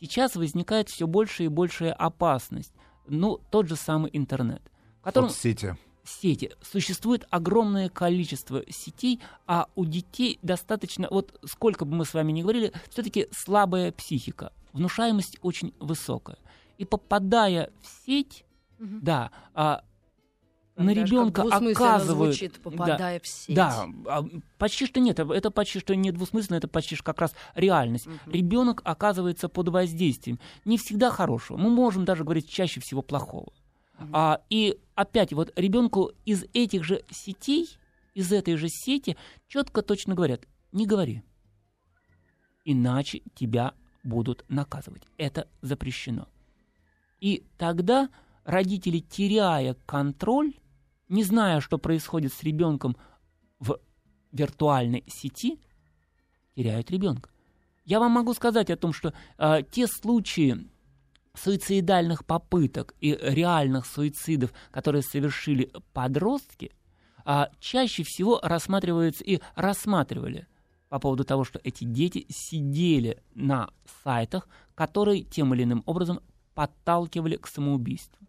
сейчас 0.00 0.36
возникает 0.36 0.88
все 0.88 1.06
большая 1.06 1.48
и 1.48 1.50
большая 1.50 1.92
опасность. 1.92 2.72
Ну, 3.06 3.40
тот 3.50 3.68
же 3.68 3.76
самый 3.76 4.10
интернет, 4.12 4.62
в 5.00 5.04
котором 5.04 5.28
Соцсети. 5.30 5.76
сети. 6.04 6.52
Существует 6.62 7.26
огромное 7.30 7.88
количество 7.88 8.62
сетей, 8.70 9.20
а 9.46 9.66
у 9.74 9.84
детей 9.84 10.38
достаточно, 10.42 11.08
вот 11.10 11.38
сколько 11.44 11.84
бы 11.84 11.94
мы 11.96 12.04
с 12.04 12.14
вами 12.14 12.32
ни 12.32 12.42
говорили, 12.42 12.72
все-таки 12.90 13.28
слабая 13.32 13.92
психика, 13.92 14.52
внушаемость 14.72 15.38
очень 15.42 15.74
высокая. 15.80 16.38
И 16.76 16.84
попадая 16.84 17.70
в 17.82 18.06
сеть, 18.06 18.44
Мгм. 18.78 19.00
да, 19.02 19.30
а, 19.54 19.82
на 20.84 20.90
ребенка 20.94 21.42
оказывают... 21.42 22.34
звучит, 22.34 22.60
попадая 22.60 23.18
да, 23.18 23.20
в 23.22 23.26
сеть. 23.26 23.54
Да, 23.54 23.86
а, 24.06 24.24
почти 24.58 24.86
что 24.86 25.00
нет, 25.00 25.18
это 25.18 25.50
почти 25.50 25.80
что 25.80 25.94
не 25.96 26.12
двусмысленно, 26.12 26.56
это 26.56 26.68
почти 26.68 26.94
что 26.94 27.04
как 27.04 27.20
раз 27.20 27.34
реальность. 27.54 28.06
Угу. 28.06 28.30
Ребенок 28.32 28.82
оказывается 28.84 29.48
под 29.48 29.68
воздействием. 29.68 30.38
Не 30.64 30.78
всегда 30.78 31.10
хорошего, 31.10 31.56
мы 31.56 31.70
можем 31.70 32.04
даже 32.04 32.24
говорить 32.24 32.48
чаще 32.48 32.80
всего 32.80 33.02
плохого. 33.02 33.52
Угу. 33.98 34.08
А, 34.12 34.40
и 34.50 34.78
опять 34.94 35.32
вот 35.32 35.52
ребенку 35.56 36.12
из 36.24 36.44
этих 36.54 36.84
же 36.84 37.02
сетей, 37.10 37.68
из 38.14 38.32
этой 38.32 38.56
же 38.56 38.68
сети 38.68 39.16
четко 39.48 39.82
точно 39.82 40.14
говорят, 40.14 40.42
не 40.72 40.86
говори, 40.86 41.22
иначе 42.64 43.22
тебя 43.34 43.74
будут 44.04 44.44
наказывать. 44.48 45.02
Это 45.16 45.48
запрещено. 45.60 46.28
И 47.20 47.44
тогда 47.56 48.10
родители, 48.44 49.00
теряя 49.00 49.76
контроль, 49.86 50.54
не 51.08 51.24
зная, 51.24 51.60
что 51.60 51.78
происходит 51.78 52.32
с 52.32 52.42
ребенком 52.42 52.96
в 53.58 53.78
виртуальной 54.32 55.04
сети, 55.08 55.60
теряют 56.54 56.90
ребенка. 56.90 57.30
Я 57.84 58.00
вам 58.00 58.12
могу 58.12 58.34
сказать 58.34 58.70
о 58.70 58.76
том, 58.76 58.92
что 58.92 59.14
э, 59.38 59.62
те 59.70 59.86
случаи 59.86 60.68
суицидальных 61.34 62.24
попыток 62.26 62.94
и 63.00 63.18
реальных 63.20 63.86
суицидов, 63.86 64.52
которые 64.70 65.02
совершили 65.02 65.72
подростки, 65.94 66.72
э, 67.24 67.46
чаще 67.60 68.02
всего 68.02 68.40
рассматриваются 68.42 69.24
и 69.24 69.40
рассматривали 69.54 70.46
по 70.90 70.98
поводу 70.98 71.24
того, 71.24 71.44
что 71.44 71.60
эти 71.64 71.84
дети 71.84 72.26
сидели 72.28 73.22
на 73.34 73.70
сайтах, 74.04 74.48
которые 74.74 75.22
тем 75.22 75.54
или 75.54 75.62
иным 75.62 75.82
образом 75.86 76.20
подталкивали 76.54 77.36
к 77.36 77.46
самоубийству 77.46 78.27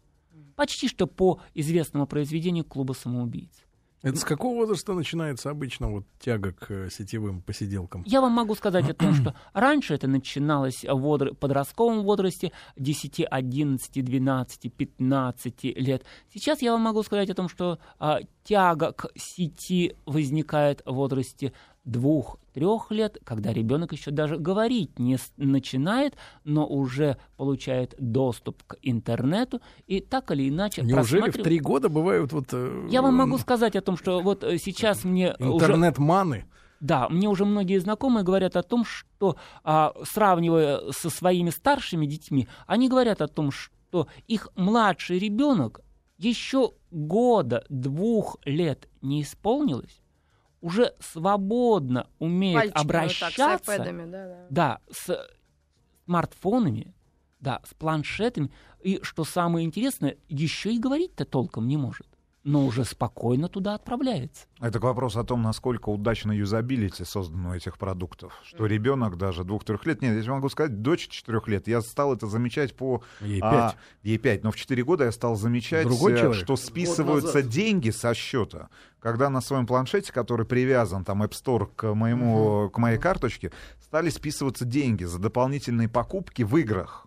почти 0.60 0.88
что 0.88 1.06
по 1.06 1.40
известному 1.54 2.06
произведению 2.06 2.66
клуба 2.66 2.92
самоубийц. 2.92 3.64
Это 4.02 4.18
с 4.18 4.24
какого 4.24 4.56
возраста 4.56 4.92
начинается 4.92 5.48
обычно 5.48 5.88
вот 5.88 6.04
тяга 6.18 6.52
к 6.52 6.70
э, 6.70 6.90
сетевым 6.90 7.40
посиделкам? 7.40 8.02
Я 8.06 8.20
вам 8.20 8.32
могу 8.32 8.54
сказать 8.54 8.86
о 8.90 8.92
том, 8.92 9.14
что 9.20 9.34
раньше 9.54 9.94
это 9.94 10.06
начиналось 10.06 10.84
в 10.84 11.34
подростковом 11.34 12.02
возрасте 12.02 12.52
10, 12.76 13.24
11, 13.30 14.04
12, 14.04 14.70
15 14.74 15.64
лет. 15.78 16.04
Сейчас 16.30 16.60
я 16.60 16.72
вам 16.72 16.82
могу 16.82 17.02
сказать 17.04 17.30
о 17.30 17.34
том, 17.34 17.48
что 17.48 17.78
а, 17.98 18.20
тяга 18.44 18.92
к 18.92 19.10
сети 19.16 19.96
возникает 20.04 20.82
в 20.84 20.92
возрасте 20.92 21.54
двух-трех 21.84 22.90
лет, 22.90 23.18
когда 23.24 23.52
ребенок 23.52 23.92
еще 23.92 24.10
даже 24.10 24.36
говорить 24.36 24.98
не 24.98 25.18
начинает, 25.36 26.14
но 26.44 26.66
уже 26.66 27.16
получает 27.36 27.94
доступ 27.98 28.62
к 28.64 28.76
интернету 28.82 29.60
и 29.86 30.00
так 30.00 30.30
или 30.30 30.48
иначе 30.48 30.82
Неужели 30.82 31.22
просматрив... 31.22 31.42
в 31.42 31.44
три 31.44 31.58
года 31.58 31.88
бывают 31.88 32.32
вот... 32.32 32.48
Э, 32.52 32.86
Я 32.90 33.02
вам 33.02 33.14
могу 33.14 33.38
сказать 33.38 33.76
о 33.76 33.80
том, 33.80 33.96
что 33.96 34.20
вот 34.20 34.44
э, 34.44 34.58
сейчас 34.58 35.04
мне 35.04 35.34
Интернет-маны? 35.38 36.36
Уже... 36.38 36.46
Да, 36.80 37.08
мне 37.10 37.28
уже 37.28 37.44
многие 37.44 37.78
знакомые 37.78 38.24
говорят 38.24 38.56
о 38.56 38.62
том, 38.62 38.84
что 38.84 39.36
а, 39.62 39.92
сравнивая 40.02 40.92
со 40.92 41.10
своими 41.10 41.50
старшими 41.50 42.06
детьми, 42.06 42.48
они 42.66 42.88
говорят 42.88 43.20
о 43.20 43.28
том, 43.28 43.50
что 43.50 44.08
их 44.26 44.48
младший 44.54 45.18
ребенок 45.18 45.82
еще 46.16 46.72
года, 46.90 47.64
двух 47.68 48.38
лет 48.44 48.88
не 49.02 49.22
исполнилось, 49.22 50.00
уже 50.60 50.94
свободно 51.00 52.06
умеет 52.18 52.56
Пальчиком 52.56 52.82
обращаться 52.82 53.24
вот 53.24 53.36
так, 53.36 53.64
с 53.64 53.68
iPad'ами, 53.68 54.10
да, 54.10 54.26
да. 54.26 54.46
да, 54.50 54.80
с 54.90 55.28
смартфонами, 56.04 56.94
да, 57.40 57.60
с 57.64 57.74
планшетами, 57.74 58.50
и 58.82 59.00
что 59.02 59.24
самое 59.24 59.66
интересное, 59.66 60.16
еще 60.28 60.72
и 60.72 60.78
говорить-то 60.78 61.24
толком 61.24 61.66
не 61.68 61.76
может 61.76 62.06
но 62.42 62.64
уже 62.64 62.84
спокойно 62.84 63.48
туда 63.48 63.74
отправляется. 63.74 64.46
Это 64.60 64.78
к 64.78 64.82
вопросу 64.82 65.20
о 65.20 65.24
том, 65.24 65.42
насколько 65.42 65.90
удачно 65.90 66.32
юзабилити 66.32 67.04
создано 67.04 67.50
у 67.50 67.54
этих 67.54 67.76
продуктов. 67.76 68.32
Что 68.44 68.66
ребенок 68.66 69.18
даже 69.18 69.44
двух-трех 69.44 69.84
лет, 69.86 70.00
нет, 70.00 70.22
я 70.24 70.32
могу 70.32 70.48
сказать, 70.48 70.80
дочь 70.82 71.08
четырех 71.08 71.48
лет, 71.48 71.68
я 71.68 71.82
стал 71.82 72.14
это 72.14 72.26
замечать 72.26 72.74
по... 72.74 73.02
Ей 73.20 73.40
пять. 73.40 73.52
А, 73.52 73.74
ей 74.02 74.18
пять, 74.18 74.42
но 74.42 74.50
в 74.50 74.56
четыре 74.56 74.84
года 74.84 75.04
я 75.04 75.12
стал 75.12 75.36
замечать, 75.36 75.86
э, 75.86 76.32
что 76.32 76.56
списываются 76.56 77.42
деньги 77.42 77.90
со 77.90 78.14
счета. 78.14 78.68
Когда 79.00 79.30
на 79.30 79.40
своем 79.40 79.66
планшете, 79.66 80.12
который 80.12 80.46
привязан, 80.46 81.04
там, 81.04 81.22
App 81.22 81.32
Store 81.32 81.68
к, 81.74 81.94
моему, 81.94 82.70
к 82.70 82.78
моей 82.78 82.98
карточке, 82.98 83.50
стали 83.80 84.10
списываться 84.10 84.64
деньги 84.64 85.04
за 85.04 85.18
дополнительные 85.18 85.88
покупки 85.88 86.42
в 86.42 86.56
играх. 86.56 87.06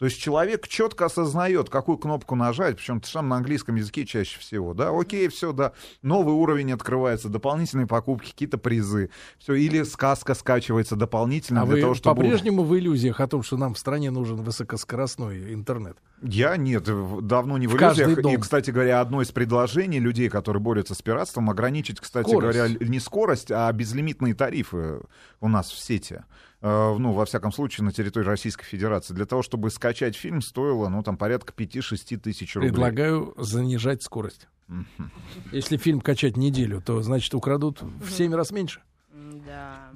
То 0.00 0.06
есть 0.06 0.18
человек 0.18 0.66
четко 0.66 1.04
осознает, 1.04 1.68
какую 1.68 1.98
кнопку 1.98 2.34
нажать, 2.34 2.78
причем 2.78 3.02
там 3.02 3.28
на 3.28 3.36
английском 3.36 3.74
языке 3.74 4.06
чаще 4.06 4.40
всего, 4.40 4.72
да, 4.72 4.98
окей, 4.98 5.28
все, 5.28 5.52
да, 5.52 5.74
новый 6.00 6.34
уровень 6.34 6.72
открывается, 6.72 7.28
дополнительные 7.28 7.86
покупки, 7.86 8.30
какие-то 8.30 8.56
призы, 8.56 9.10
все, 9.36 9.52
или 9.52 9.82
сказка 9.82 10.32
скачивается 10.34 10.96
дополнительно 10.96 11.60
а 11.60 11.66
для 11.66 11.74
вы 11.74 11.80
того, 11.82 11.94
чтобы... 11.94 12.16
по-прежнему 12.16 12.64
в 12.64 12.74
иллюзиях 12.78 13.20
о 13.20 13.28
том, 13.28 13.42
что 13.42 13.58
нам 13.58 13.74
в 13.74 13.78
стране 13.78 14.10
нужен 14.10 14.38
высокоскоростной 14.38 15.52
интернет? 15.52 15.98
Я 16.22 16.56
нет, 16.56 16.84
давно 16.84 17.58
не 17.58 17.66
в, 17.66 17.72
в 17.72 17.76
иллюзиях. 17.76 18.24
И, 18.24 18.36
кстати 18.38 18.70
говоря, 18.70 19.02
одно 19.02 19.20
из 19.20 19.30
предложений 19.32 20.00
людей, 20.00 20.30
которые 20.30 20.62
борются 20.62 20.94
с 20.94 21.02
пиратством, 21.02 21.50
ограничить, 21.50 22.00
кстати 22.00 22.30
скорость. 22.30 22.58
говоря, 22.58 22.74
не 22.80 23.00
скорость, 23.00 23.50
а 23.50 23.70
безлимитные 23.70 24.32
тарифы 24.32 25.00
у 25.42 25.48
нас 25.48 25.70
в 25.70 25.78
сети. 25.78 26.22
Э, 26.62 26.94
ну, 26.98 27.12
во 27.12 27.24
всяком 27.24 27.52
случае, 27.52 27.84
на 27.84 27.92
территории 27.92 28.26
Российской 28.26 28.64
Федерации. 28.64 29.14
Для 29.14 29.26
того, 29.26 29.42
чтобы 29.42 29.70
скачать 29.70 30.16
фильм, 30.16 30.42
стоило, 30.42 30.88
ну, 30.88 31.02
там, 31.02 31.16
порядка 31.16 31.52
5-6 31.56 32.18
тысяч 32.18 32.54
рублей. 32.54 32.70
Предлагаю 32.70 33.34
занижать 33.38 34.02
скорость. 34.02 34.48
Если 35.52 35.76
фильм 35.78 36.00
качать 36.00 36.36
неделю, 36.36 36.80
то, 36.80 37.02
значит, 37.02 37.34
украдут 37.34 37.82
в 37.82 38.10
7 38.10 38.34
раз 38.34 38.50
меньше. 38.50 38.82
Да. 39.46 39.90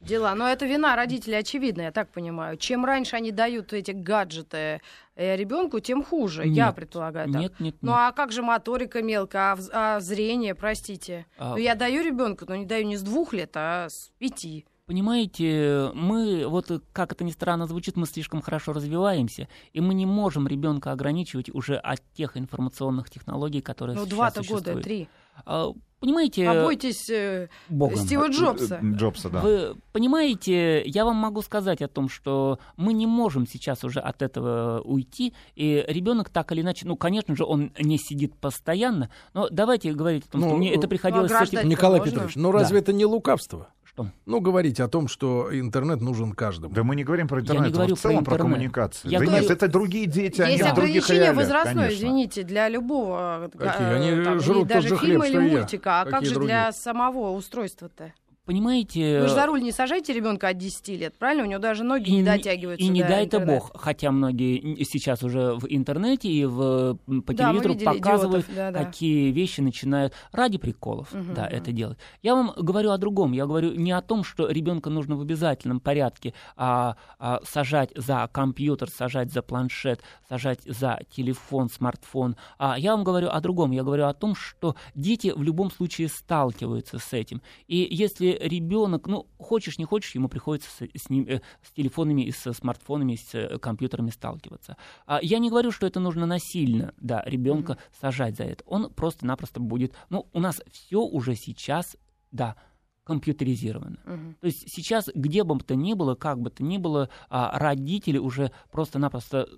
Дела. 0.00 0.34
Но 0.34 0.48
это 0.48 0.66
вина 0.66 0.94
родителей 0.94 1.38
очевидна, 1.38 1.82
я 1.82 1.92
так 1.92 2.10
понимаю. 2.10 2.56
Чем 2.56 2.84
раньше 2.84 3.16
они 3.16 3.32
дают 3.32 3.72
эти 3.72 3.90
гаджеты 3.90 4.80
э, 5.16 5.36
ребенку, 5.36 5.80
тем 5.80 6.04
хуже, 6.04 6.46
нет, 6.46 6.56
я 6.56 6.72
предполагаю. 6.72 7.32
Так. 7.32 7.40
Нет, 7.40 7.60
нет, 7.60 7.76
Ну 7.80 7.90
нет. 7.90 7.98
а 7.98 8.12
как 8.12 8.30
же 8.30 8.42
моторика 8.42 9.02
мелкая, 9.02 9.56
а, 9.72 9.96
а 9.96 10.00
зрение, 10.00 10.54
простите? 10.54 11.26
А... 11.38 11.52
Ну 11.52 11.56
я 11.56 11.74
даю 11.74 12.04
ребенку, 12.04 12.44
но 12.46 12.56
не 12.56 12.66
даю 12.66 12.86
не 12.86 12.96
с 12.96 13.02
двух 13.02 13.32
лет, 13.32 13.50
а 13.54 13.88
с 13.88 14.10
пяти. 14.18 14.66
Понимаете, 14.86 15.90
мы, 15.94 16.46
вот 16.46 16.70
как 16.92 17.10
это 17.10 17.24
ни 17.24 17.32
странно 17.32 17.66
звучит, 17.66 17.96
мы 17.96 18.06
слишком 18.06 18.40
хорошо 18.40 18.72
развиваемся, 18.72 19.48
и 19.72 19.80
мы 19.80 19.94
не 19.94 20.06
можем 20.06 20.46
ребенка 20.46 20.92
ограничивать 20.92 21.52
уже 21.52 21.76
от 21.76 22.00
тех 22.14 22.36
информационных 22.36 23.10
технологий, 23.10 23.60
которые 23.60 23.96
ну, 23.96 24.02
сейчас 24.02 24.14
два-то 24.14 24.42
года, 24.44 24.80
три. 24.80 25.08
А, 25.44 25.72
понимаете... 25.98 26.46
Побойтесь 26.46 27.10
э, 27.10 27.48
Богом. 27.68 27.96
Стива 27.96 28.28
Джобса. 28.28 28.78
Э, 28.80 28.94
Джобса, 28.94 29.28
да. 29.28 29.40
Вы 29.40 29.74
понимаете, 29.90 30.84
я 30.86 31.04
вам 31.04 31.16
могу 31.16 31.42
сказать 31.42 31.82
о 31.82 31.88
том, 31.88 32.08
что 32.08 32.60
мы 32.76 32.92
не 32.92 33.08
можем 33.08 33.48
сейчас 33.48 33.82
уже 33.82 33.98
от 33.98 34.22
этого 34.22 34.82
уйти, 34.82 35.34
и 35.56 35.84
ребенок 35.88 36.30
так 36.30 36.52
или 36.52 36.60
иначе, 36.60 36.86
ну, 36.86 36.94
конечно 36.94 37.34
же, 37.34 37.44
он 37.44 37.72
не 37.76 37.98
сидит 37.98 38.36
постоянно, 38.36 39.10
но 39.34 39.48
давайте 39.50 39.92
говорить 39.92 40.26
о 40.26 40.30
том, 40.30 40.42
ну, 40.42 40.46
что 40.46 40.56
мне 40.58 40.72
это 40.72 40.86
приходилось... 40.86 41.32
Ну, 41.32 41.38
а 41.38 41.44
с 41.44 41.52
этим... 41.52 41.68
Николай 41.68 41.98
можно? 41.98 42.12
Петрович, 42.12 42.36
ну 42.36 42.52
разве 42.52 42.78
да. 42.78 42.82
это 42.82 42.92
не 42.92 43.04
лукавство? 43.04 43.68
Что? 43.96 44.10
Ну, 44.26 44.40
говорить 44.40 44.78
о 44.78 44.88
том, 44.88 45.08
что 45.08 45.48
интернет 45.58 46.02
нужен 46.02 46.32
каждому. 46.32 46.74
Да 46.74 46.84
мы 46.84 46.96
не 46.96 47.04
говорим 47.04 47.28
про 47.28 47.40
интернет, 47.40 47.62
Я 47.62 47.68
не 47.68 47.72
говорю 47.72 47.96
в 47.96 47.98
целом 47.98 48.24
про, 48.24 48.34
про 48.34 48.44
коммуникацию. 48.44 49.10
Я 49.10 49.20
да 49.20 49.24
говорю... 49.24 49.42
нет, 49.42 49.50
это 49.50 49.68
другие 49.68 50.04
дети, 50.04 50.42
Есть 50.42 50.60
они 50.60 50.70
в 50.70 50.74
других 50.74 51.04
ограничение 51.04 51.22
реалиях, 51.22 51.36
возрастное, 51.36 51.74
конечно. 51.74 51.96
извините, 51.96 52.42
для 52.42 52.68
любого 52.68 53.50
Какие? 53.56 53.86
Они 53.94 54.24
там, 54.24 54.40
жрут 54.40 54.68
даже 54.68 54.90
тот 54.90 54.98
же 54.98 55.06
фильма 55.06 55.24
хлеб, 55.24 55.40
или 55.40 55.56
мультика. 55.56 56.00
А 56.00 56.04
Какие 56.04 56.12
как 56.12 56.24
же 56.26 56.34
другие? 56.34 56.48
для 56.48 56.72
самого 56.72 57.30
устройства-то? 57.30 58.12
Понимаете... 58.46 59.22
Вы 59.22 59.26
же 59.26 59.34
за 59.34 59.44
руль 59.46 59.60
не 59.60 59.72
сажайте 59.72 60.12
ребенка 60.12 60.48
от 60.48 60.56
10 60.56 60.88
лет, 61.00 61.18
правильно? 61.18 61.42
У 61.42 61.46
него 61.46 61.60
даже 61.60 61.82
ноги 61.82 62.10
и, 62.10 62.12
не 62.12 62.22
дотягиваются 62.22 62.86
И 62.86 62.88
не 62.88 63.02
до 63.02 63.08
дай 63.08 63.26
это 63.26 63.40
бог, 63.40 63.72
хотя 63.74 64.12
многие 64.12 64.84
сейчас 64.84 65.24
уже 65.24 65.54
в 65.54 65.66
интернете 65.68 66.28
и 66.28 66.44
в, 66.44 66.96
по 67.26 67.34
да, 67.34 67.50
телевизору 67.50 67.74
показывают, 67.74 68.44
идиотов, 68.44 68.54
да, 68.54 68.70
да. 68.70 68.84
какие 68.84 69.32
вещи 69.32 69.60
начинают 69.60 70.12
ради 70.30 70.58
приколов 70.58 71.12
угу, 71.12 71.34
да, 71.34 71.46
угу. 71.46 71.56
это 71.56 71.72
делать. 71.72 71.98
Я 72.22 72.36
вам 72.36 72.52
говорю 72.56 72.92
о 72.92 72.98
другом. 72.98 73.32
Я 73.32 73.46
говорю 73.46 73.74
не 73.74 73.90
о 73.90 74.00
том, 74.00 74.22
что 74.22 74.48
ребенка 74.48 74.90
нужно 74.90 75.16
в 75.16 75.22
обязательном 75.22 75.80
порядке 75.80 76.32
а, 76.56 76.96
а, 77.18 77.40
сажать 77.44 77.90
за 77.96 78.30
компьютер, 78.32 78.90
сажать 78.90 79.32
за 79.32 79.42
планшет, 79.42 80.02
сажать 80.28 80.60
за 80.64 81.00
телефон, 81.10 81.68
смартфон. 81.68 82.36
А 82.58 82.78
я 82.78 82.92
вам 82.94 83.02
говорю 83.02 83.28
о 83.28 83.40
другом. 83.40 83.72
Я 83.72 83.82
говорю 83.82 84.06
о 84.06 84.14
том, 84.14 84.36
что 84.36 84.76
дети 84.94 85.32
в 85.34 85.42
любом 85.42 85.72
случае 85.72 86.06
сталкиваются 86.06 87.00
с 87.00 87.12
этим. 87.12 87.42
И 87.66 87.88
если 87.90 88.35
ребенок, 88.40 89.06
ну, 89.06 89.26
хочешь, 89.38 89.78
не 89.78 89.84
хочешь, 89.84 90.14
ему 90.14 90.28
приходится 90.28 90.70
с, 90.70 90.88
с, 90.94 91.10
ним, 91.10 91.26
э, 91.28 91.40
с 91.62 91.72
телефонами 91.72 92.22
и 92.22 92.32
со 92.32 92.52
смартфонами, 92.52 93.16
с 93.16 93.34
э, 93.34 93.58
компьютерами 93.58 94.10
сталкиваться. 94.10 94.76
А 95.06 95.20
я 95.22 95.38
не 95.38 95.50
говорю, 95.50 95.70
что 95.70 95.86
это 95.86 96.00
нужно 96.00 96.26
насильно, 96.26 96.94
да, 96.98 97.22
ребенка 97.26 97.74
mm-hmm. 97.74 98.00
сажать 98.00 98.36
за 98.36 98.44
это. 98.44 98.64
Он 98.66 98.92
просто-напросто 98.92 99.60
будет, 99.60 99.94
ну, 100.10 100.28
у 100.32 100.40
нас 100.40 100.60
все 100.70 101.00
уже 101.00 101.34
сейчас, 101.34 101.96
да, 102.30 102.56
компьютеризировано. 103.04 103.98
Uh-huh. 104.04 104.34
То 104.40 104.46
есть 104.48 104.64
сейчас, 104.66 105.08
где 105.14 105.44
бы 105.44 105.56
то 105.60 105.76
ни 105.76 105.94
было, 105.94 106.16
как 106.16 106.40
бы 106.40 106.50
то 106.50 106.64
ни 106.64 106.76
было, 106.76 107.08
а, 107.30 107.56
родители 107.56 108.18
уже 108.18 108.50
просто-напросто 108.72 109.48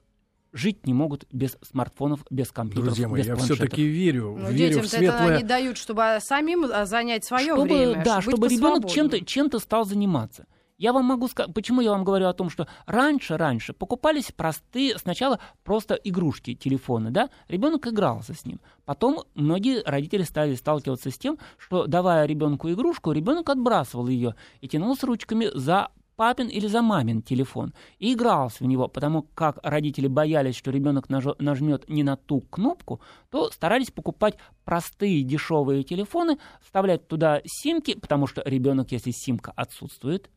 жить 0.53 0.87
не 0.87 0.95
могут 0.95 1.27
без 1.33 1.57
смартфонов, 1.63 2.25
без 2.31 2.51
компьютеров, 2.51 2.87
Друзья 2.87 3.09
мои, 3.09 3.21
без 3.21 3.27
я 3.27 3.35
планшетов. 3.35 3.59
все-таки 3.59 3.85
верю, 3.85 4.37
Ну, 4.39 4.51
верю 4.51 4.57
детям 4.57 4.83
в 4.83 4.87
это 4.87 4.97
светлое... 4.97 5.35
они 5.37 5.45
дают, 5.45 5.77
чтобы 5.77 6.19
самим 6.21 6.65
а, 6.65 6.87
занять 6.87 7.25
свое 7.25 7.55
чтобы, 7.55 7.63
время, 7.63 8.03
да, 8.05 8.21
чтобы, 8.21 8.49
ребенок 8.49 8.89
чем-то 8.89 9.25
чем 9.25 9.51
стал 9.59 9.85
заниматься. 9.85 10.47
Я 10.79 10.93
вам 10.93 11.07
могу 11.07 11.27
сказать, 11.27 11.53
почему 11.53 11.81
я 11.81 11.91
вам 11.91 12.05
говорю 12.05 12.29
о 12.29 12.33
том, 12.33 12.51
что 12.51 12.69
раньше, 12.87 13.37
раньше 13.37 13.73
покупались 13.73 14.31
простые, 14.31 14.97
сначала 14.97 15.41
просто 15.65 15.95
игрушки, 15.95 16.55
телефоны, 16.55 17.11
да, 17.11 17.31
ребенок 17.49 17.89
игрался 17.89 18.33
с 18.33 18.47
ним. 18.47 18.61
Потом 18.85 19.25
многие 19.35 19.83
родители 19.85 20.23
стали 20.23 20.55
сталкиваться 20.55 21.11
с 21.11 21.19
тем, 21.19 21.37
что 21.57 21.89
давая 21.89 22.27
ребенку 22.27 22.71
игрушку, 22.71 23.11
ребенок 23.11 23.51
отбрасывал 23.51 24.07
ее 24.07 24.37
и 24.61 24.69
тянулся 24.69 25.07
ручками 25.07 25.51
за 25.53 25.89
папин 26.19 26.49
или 26.49 26.67
за 26.67 26.83
мамин 26.83 27.23
телефон 27.23 27.73
и 28.01 28.13
игрался 28.13 28.65
в 28.65 28.67
него, 28.67 28.89
потому 28.89 29.23
как 29.23 29.59
родители 29.63 30.09
боялись, 30.09 30.57
что 30.57 30.73
ребенок 30.73 31.09
нажмет 31.09 31.89
не 31.89 32.03
на 32.03 32.17
ту 32.17 32.41
кнопку, 32.41 33.01
то 33.31 33.51
старались 33.53 33.93
покупать 33.93 34.37
простые 34.65 35.23
дешевые 35.23 35.85
телефоны, 35.85 36.39
вставлять 36.61 37.07
туда 37.07 37.41
симки, 37.47 37.95
потому 37.99 38.27
что 38.27 38.43
ребенок, 38.45 38.91
если 38.91 39.13
симка 39.13 39.53
отсутствует, 39.55 40.29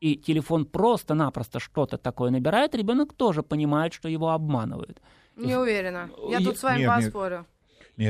и 0.00 0.16
телефон 0.16 0.64
просто-напросто 0.64 1.60
что-то 1.60 1.98
такое 1.98 2.30
набирает, 2.30 2.74
ребенок 2.74 3.12
тоже 3.12 3.42
понимает, 3.42 3.92
что 3.92 4.08
его 4.08 4.30
обманывают. 4.30 5.02
Не 5.36 5.56
уверена. 5.56 6.08
Я 6.30 6.38
Я- 6.38 6.44
тут 6.46 6.56
с 6.58 6.62
вами 6.62 6.78
Нет, 6.80 6.88
нет. 6.88 7.04
поспорю. 7.04 7.36
Нет, 7.36 7.46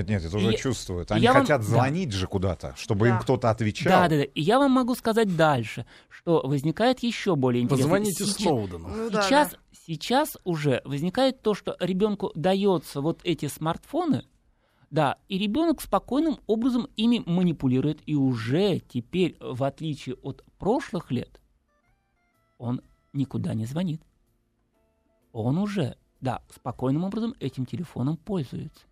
нет, 0.01 0.25
это 0.25 0.37
уже 0.37 0.55
И- 0.55 0.57
чувствуют. 0.57 1.11
Они 1.13 1.23
я 1.23 1.33
вам- 1.33 1.43
хотят 1.43 1.61
да. 1.61 1.67
звонить 1.67 2.13
же 2.13 2.27
куда-то, 2.27 2.75
чтобы 2.77 3.09
им 3.09 3.15
Да. 3.17 3.21
кто-то 3.21 3.51
отвечал. 3.51 3.93
Да, 3.93 4.09
да, 4.09 4.17
да. 4.19 4.23
И 4.25 4.41
я 4.41 4.59
вам 4.59 4.71
могу 4.73 4.95
сказать 4.95 5.37
дальше, 5.37 5.87
что 6.09 6.41
возникает 6.47 7.01
еще 7.01 7.37
более 7.37 7.63
интересно. 7.63 7.85
Позвоните 7.85 8.25
Сейчас- 8.25 8.37
Сноудену. 8.37 8.89
Ну 8.89 9.11
да, 9.11 9.23
сейчас, 9.23 9.51
да. 9.51 9.57
сейчас 9.87 10.37
уже 10.45 10.81
возникает 10.85 11.43
то, 11.43 11.55
что 11.55 11.77
ребенку 11.81 12.33
дается 12.35 13.01
вот 13.01 13.21
эти 13.25 13.47
смартфоны, 13.49 14.25
да, 14.91 15.17
и 15.29 15.39
ребенок 15.39 15.81
спокойным 15.81 16.39
образом 16.47 16.87
ими 16.97 17.23
манипулирует, 17.25 18.01
и 18.07 18.15
уже 18.15 18.79
теперь, 18.81 19.37
в 19.41 19.65
отличие 19.65 20.17
от 20.17 20.45
прошлых 20.59 21.11
лет, 21.11 21.41
он 22.59 22.83
никуда 23.13 23.55
не 23.55 23.65
звонит. 23.67 24.03
Он 25.33 25.57
уже, 25.59 25.97
да, 26.21 26.43
спокойным 26.55 27.05
образом 27.05 27.35
этим 27.41 27.65
телефоном 27.67 28.17
пользуется. 28.19 28.83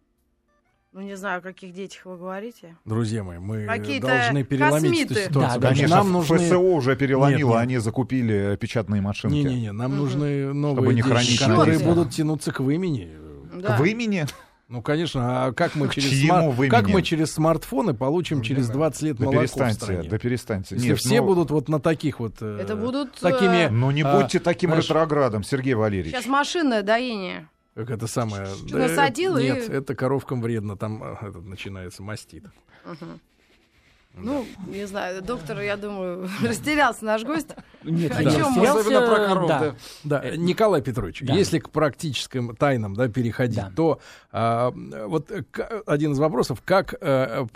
Ну, 0.93 1.03
не 1.03 1.17
знаю, 1.17 1.39
о 1.39 1.41
каких 1.41 1.73
детях 1.73 2.05
вы 2.05 2.17
говорите. 2.17 2.77
Друзья 2.85 3.23
мои, 3.23 3.39
мы 3.39 3.65
Какие-то 3.65 4.09
должны 4.09 4.43
переломить 4.43 5.03
эту 5.03 5.09
космиты. 5.15 5.29
ситуацию. 5.31 5.61
Да, 5.61 5.69
Конечно, 5.69 5.97
нам 5.97 6.13
нужны... 6.13 6.39
ФСО 6.39 6.59
уже 6.59 6.97
переломило, 6.97 7.39
Нет, 7.39 7.47
нет. 7.49 7.57
они 7.63 7.79
закупили 7.79 8.57
печатные 8.61 9.01
машинки. 9.01 9.35
Не-не-не, 9.35 9.71
нам 9.71 9.93
Мгм. 9.93 10.01
нужны 10.01 10.53
новые 10.53 10.75
Чтобы 10.75 10.95
не 10.95 11.03
хранить 11.03 11.39
которые 11.39 11.59
написано. 11.75 11.95
будут 11.95 12.11
тянуться 12.13 12.51
к 12.53 12.59
вымени. 12.59 13.09
Да. 13.55 13.77
В 13.77 13.85
имени? 13.85 14.27
Ну, 14.67 14.83
конечно, 14.83 15.47
а 15.47 15.53
как 15.53 15.77
мы 15.77 15.87
К 15.89 15.95
через, 15.95 16.25
смар- 16.27 16.51
вымени? 16.51 16.71
как 16.71 16.89
мы 16.89 17.03
через 17.03 17.33
смартфоны 17.35 17.95
получим 17.95 18.43
через 18.43 18.69
20 18.69 19.03
лет 19.03 19.17
Да 19.17 19.25
молоко 19.27 19.39
в 19.39 19.43
перестаньте, 19.43 19.81
стране? 19.81 20.09
да 20.11 20.19
перестаньте. 20.19 20.75
Если 20.75 20.89
Нет, 20.89 20.99
все 20.99 21.21
ну, 21.21 21.27
будут 21.27 21.51
вот 21.53 21.69
на 21.69 21.79
таких 21.81 22.19
вот... 22.19 22.35
э, 22.41 22.59
Это 22.63 22.75
будут, 22.75 23.15
Такими... 23.15 23.67
э, 23.67 23.71
Ну 23.71 23.93
не 23.93 24.03
А, 24.03 24.17
будьте 24.21 24.41
таким 24.41 24.71
знаешь, 24.71 24.85
ретроградом, 24.89 25.45
Сергей 25.45 25.75
Валерьевич. 25.75 26.13
Сейчас 26.15 26.27
машинное 26.27 26.83
доение. 26.83 27.49
Как 27.87 27.91
это 27.97 28.07
самое... 28.07 28.47
Насадил 28.71 29.37
и- 29.39 29.45
Нет, 29.45 29.69
это 29.69 29.95
коровкам 29.95 30.43
вредно, 30.43 30.77
там 30.77 31.03
э, 31.03 31.17
этот 31.23 31.45
начинается 31.47 32.03
мастит. 32.03 32.45
Мгм. 32.85 33.21
Ну, 34.15 34.45
не 34.67 34.87
знаю, 34.89 35.23
доктор, 35.23 35.61
я 35.61 35.77
думаю, 35.77 36.29
растерялся 36.43 37.05
наш 37.05 37.23
гость. 37.23 37.51
Нет, 37.85 38.11
О 38.17 38.23
я 38.23 38.31
чём 38.33 38.53
мы? 38.53 38.67
растерялся, 38.67 38.81
Особенно 38.81 39.07
про 39.07 39.27
коров, 39.29 39.49
да. 39.49 39.59
да. 39.61 40.21
Да, 40.23 40.37
Николай 40.37 40.83
Петрович, 40.83 41.21
Да. 41.23 41.33
если 41.35 41.61
к 41.61 41.71
практическим 41.71 42.57
тайнам 42.57 42.95
да, 42.95 43.09
переходить, 43.09 43.57
Да. 43.57 43.73
то 43.77 44.01
а, 44.33 44.73
вот 45.07 45.31
э, 45.31 45.45
к- 45.51 45.83
один 45.87 46.13
из 46.13 46.19
вопросов, 46.19 46.61
как 46.65 46.95
э, 47.01 47.47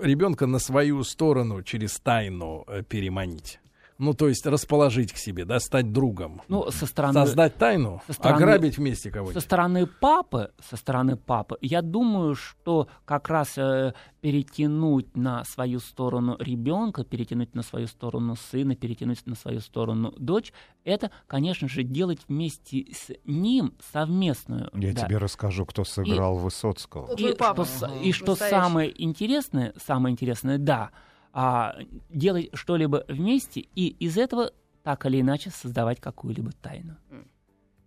ребенка 0.00 0.46
на 0.46 0.60
свою 0.60 1.02
сторону 1.02 1.62
через 1.64 1.98
тайну 1.98 2.64
э, 2.68 2.82
переманить? 2.88 3.58
Ну, 3.98 4.12
то 4.12 4.28
есть 4.28 4.44
расположить 4.46 5.12
к 5.12 5.16
себе, 5.16 5.44
да, 5.44 5.60
стать 5.60 5.92
другом. 5.92 6.42
Ну, 6.48 6.70
со 6.70 6.86
стороны... 6.86 7.14
Создать 7.14 7.56
тайну, 7.56 8.02
со 8.06 8.12
стороны- 8.12 8.36
ограбить 8.42 8.76
вместе 8.78 9.08
Со 9.08 9.14
кого-нибудь. 9.14 9.42
стороны 9.42 9.86
папы, 9.86 10.50
со 10.68 10.76
стороны 10.76 11.16
папы, 11.16 11.58
я 11.60 11.80
думаю, 11.80 12.34
что 12.34 12.88
как 13.04 13.28
раз 13.28 13.56
э, 13.56 13.94
перетянуть 14.20 15.16
на 15.16 15.44
свою 15.44 15.78
сторону 15.78 16.36
ребенка, 16.40 17.04
перетянуть 17.04 17.54
на 17.54 17.62
свою 17.62 17.86
сторону 17.86 18.36
сына, 18.36 18.74
перетянуть 18.74 19.24
на 19.26 19.36
свою 19.36 19.60
сторону 19.60 20.12
дочь, 20.18 20.52
это, 20.84 21.10
конечно 21.26 21.68
же, 21.68 21.82
делать 21.82 22.20
вместе 22.28 22.86
с 22.92 23.12
ним 23.24 23.74
совместную. 23.92 24.70
Я 24.74 24.92
да. 24.92 25.06
тебе 25.06 25.18
расскажу, 25.18 25.66
кто 25.66 25.84
сыграл 25.84 26.36
Высоцкого. 26.36 27.06
Вот 27.06 27.20
И, 27.20 27.22
твой 27.22 27.36
папа. 27.36 27.64
что, 27.64 27.86
и 28.02 28.12
что 28.12 28.34
самое 28.34 28.90
интересное, 29.02 29.72
самое 29.76 30.12
интересное, 30.12 30.58
да, 30.58 30.90
а, 31.34 31.74
делать 32.10 32.50
что-либо 32.54 33.04
вместе 33.08 33.60
и 33.60 33.88
из 33.88 34.16
этого 34.16 34.52
так 34.84 35.04
или 35.04 35.20
иначе 35.20 35.50
создавать 35.50 36.00
какую-либо 36.00 36.52
тайну. 36.52 36.96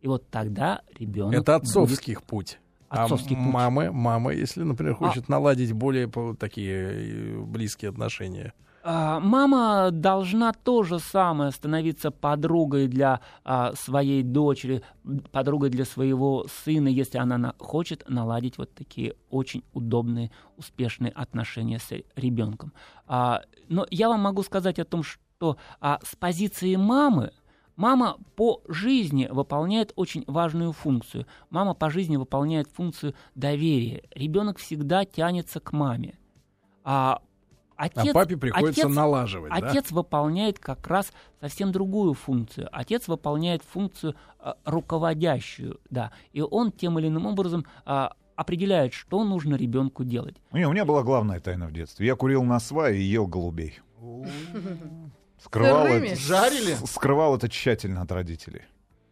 И 0.02 0.08
вот 0.08 0.30
тогда 0.30 0.82
ребенок 0.94 1.34
Это 1.34 1.56
отцовский 1.56 2.18
путь. 2.18 2.60
Отцовский 2.90 3.36
а 3.36 3.44
путь. 3.44 3.54
мамы, 3.54 3.92
мама, 3.92 4.34
если, 4.34 4.64
например, 4.64 4.94
А- 4.94 4.96
хочет 4.96 5.30
наладить 5.30 5.72
более 5.72 6.12
такие 6.38 6.76
э, 6.76 7.40
близкие 7.40 7.90
отношения. 7.90 8.54
А, 8.90 9.20
Мама 9.20 9.92
должна 9.92 10.54
то 10.54 10.84
же 10.84 11.00
самое 11.00 11.52
становиться 11.52 12.10
подругой 12.10 12.88
для 12.88 13.20
а, 13.44 13.74
своей 13.74 14.24
дочери, 14.24 14.82
подругой 15.34 15.70
для 15.70 15.84
своего 15.84 16.46
сына, 16.64 16.88
если 16.88 17.18
она 17.18 17.38
на- 17.38 17.54
хочет 17.60 18.06
наладить 18.08 18.58
вот 18.58 18.74
такие 18.74 19.16
очень 19.30 19.66
удобные, 19.74 20.32
успешные 20.56 21.12
отношения 21.12 21.80
с 21.80 21.92
ребенком. 22.16 22.72
А, 23.08 23.42
но 23.68 23.86
я 23.90 24.08
вам 24.08 24.22
могу 24.22 24.42
сказать 24.42 24.80
о 24.80 24.86
том, 24.86 25.04
что 25.04 25.58
с 25.82 26.16
позиции 26.16 26.76
мамы 26.78 27.32
Мама 27.76 28.18
по 28.36 28.64
жизни 28.68 29.28
выполняет 29.30 29.94
очень 29.96 30.24
важную 30.26 30.72
функцию. 30.72 31.28
Мама 31.52 31.76
по 31.76 31.92
жизни 31.92 32.18
выполняет 32.18 32.68
функцию 32.70 33.14
доверия. 33.36 34.04
Ребенок 34.16 34.58
всегда 34.58 35.06
тянется 35.06 35.60
к 35.60 35.74
маме. 35.74 36.18
А 36.84 37.22
отец, 37.78 38.10
а 38.10 38.14
папе 38.14 38.38
приходится 38.38 38.88
отец- 38.88 38.96
налаживать, 38.96 39.52
да? 39.52 39.70
Отец 39.70 39.92
выполняет 39.92 40.60
как 40.60 40.86
раз 40.88 41.12
совсем 41.40 41.72
другую 41.72 42.14
функцию. 42.14 42.68
Отец 42.72 43.08
выполняет 43.08 43.64
функцию 43.64 44.16
а, 44.40 44.56
руководящую, 44.66 45.80
да. 45.90 46.12
И 46.34 46.42
он 46.42 46.72
тем 46.72 47.00
или 47.00 47.08
иным 47.08 47.26
образом 47.26 47.66
а, 47.86 48.14
определяет, 48.36 48.94
что 48.94 49.24
нужно 49.24 49.56
ребенку 49.56 50.04
делать. 50.04 50.36
Не, 50.52 50.68
у 50.68 50.72
меня 50.72 50.86
была 50.86 51.04
главная 51.04 51.40
тайна 51.40 51.68
в 51.68 51.72
детстве. 51.74 52.08
Я 52.08 52.16
курил 52.16 52.44
на 52.44 52.60
свае 52.60 53.00
и 53.00 53.04
ел 53.04 53.28
голубей. 53.28 53.80
Скрывал 55.44 55.86
это, 55.86 56.16
Жарили? 56.16 56.76
скрывал 56.86 57.36
это 57.36 57.48
тщательно 57.50 58.02
от 58.02 58.12
родителей. 58.12 58.64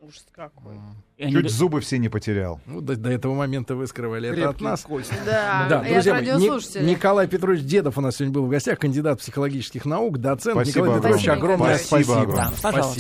Ужас 0.08 0.26
какой. 0.32 0.76
Они 1.20 1.32
Чуть 1.32 1.44
г- 1.44 1.50
зубы 1.50 1.80
все 1.82 1.98
не 1.98 2.10
потерял. 2.10 2.60
Ну, 2.68 2.80
до, 2.82 2.96
до 2.96 3.10
этого 3.10 3.34
момента 3.34 3.74
вы 3.76 3.88
скрывали 3.88 4.30
это 4.30 4.50
от 4.50 4.62
нас. 4.62 4.86
Да, 5.26 5.66
Да, 5.70 5.82
и 5.88 5.94
друзья 5.94 6.14
от 6.16 6.22
мои, 6.22 6.28
Ни- 6.28 6.34
радиослушателей. 6.34 6.86
Николай 6.86 7.28
Петрович 7.28 7.62
Дедов 7.64 7.98
у 7.98 8.02
нас 8.02 8.16
сегодня 8.18 8.34
был 8.36 8.46
в 8.46 8.50
гостях, 8.50 8.78
кандидат 8.78 9.20
психологических 9.20 9.86
наук, 9.86 10.20
доцент. 10.20 10.56
Спасибо 10.58 10.86
Николай 10.86 11.02
Петрович, 11.02 11.28
огромное. 11.28 11.56
огромное 11.56 11.78
Спасибо 11.78 12.04
спасибо. 12.04 12.22
огромное. 12.22 12.46
Да, 12.46 12.52
пожалуйста. 12.62 12.94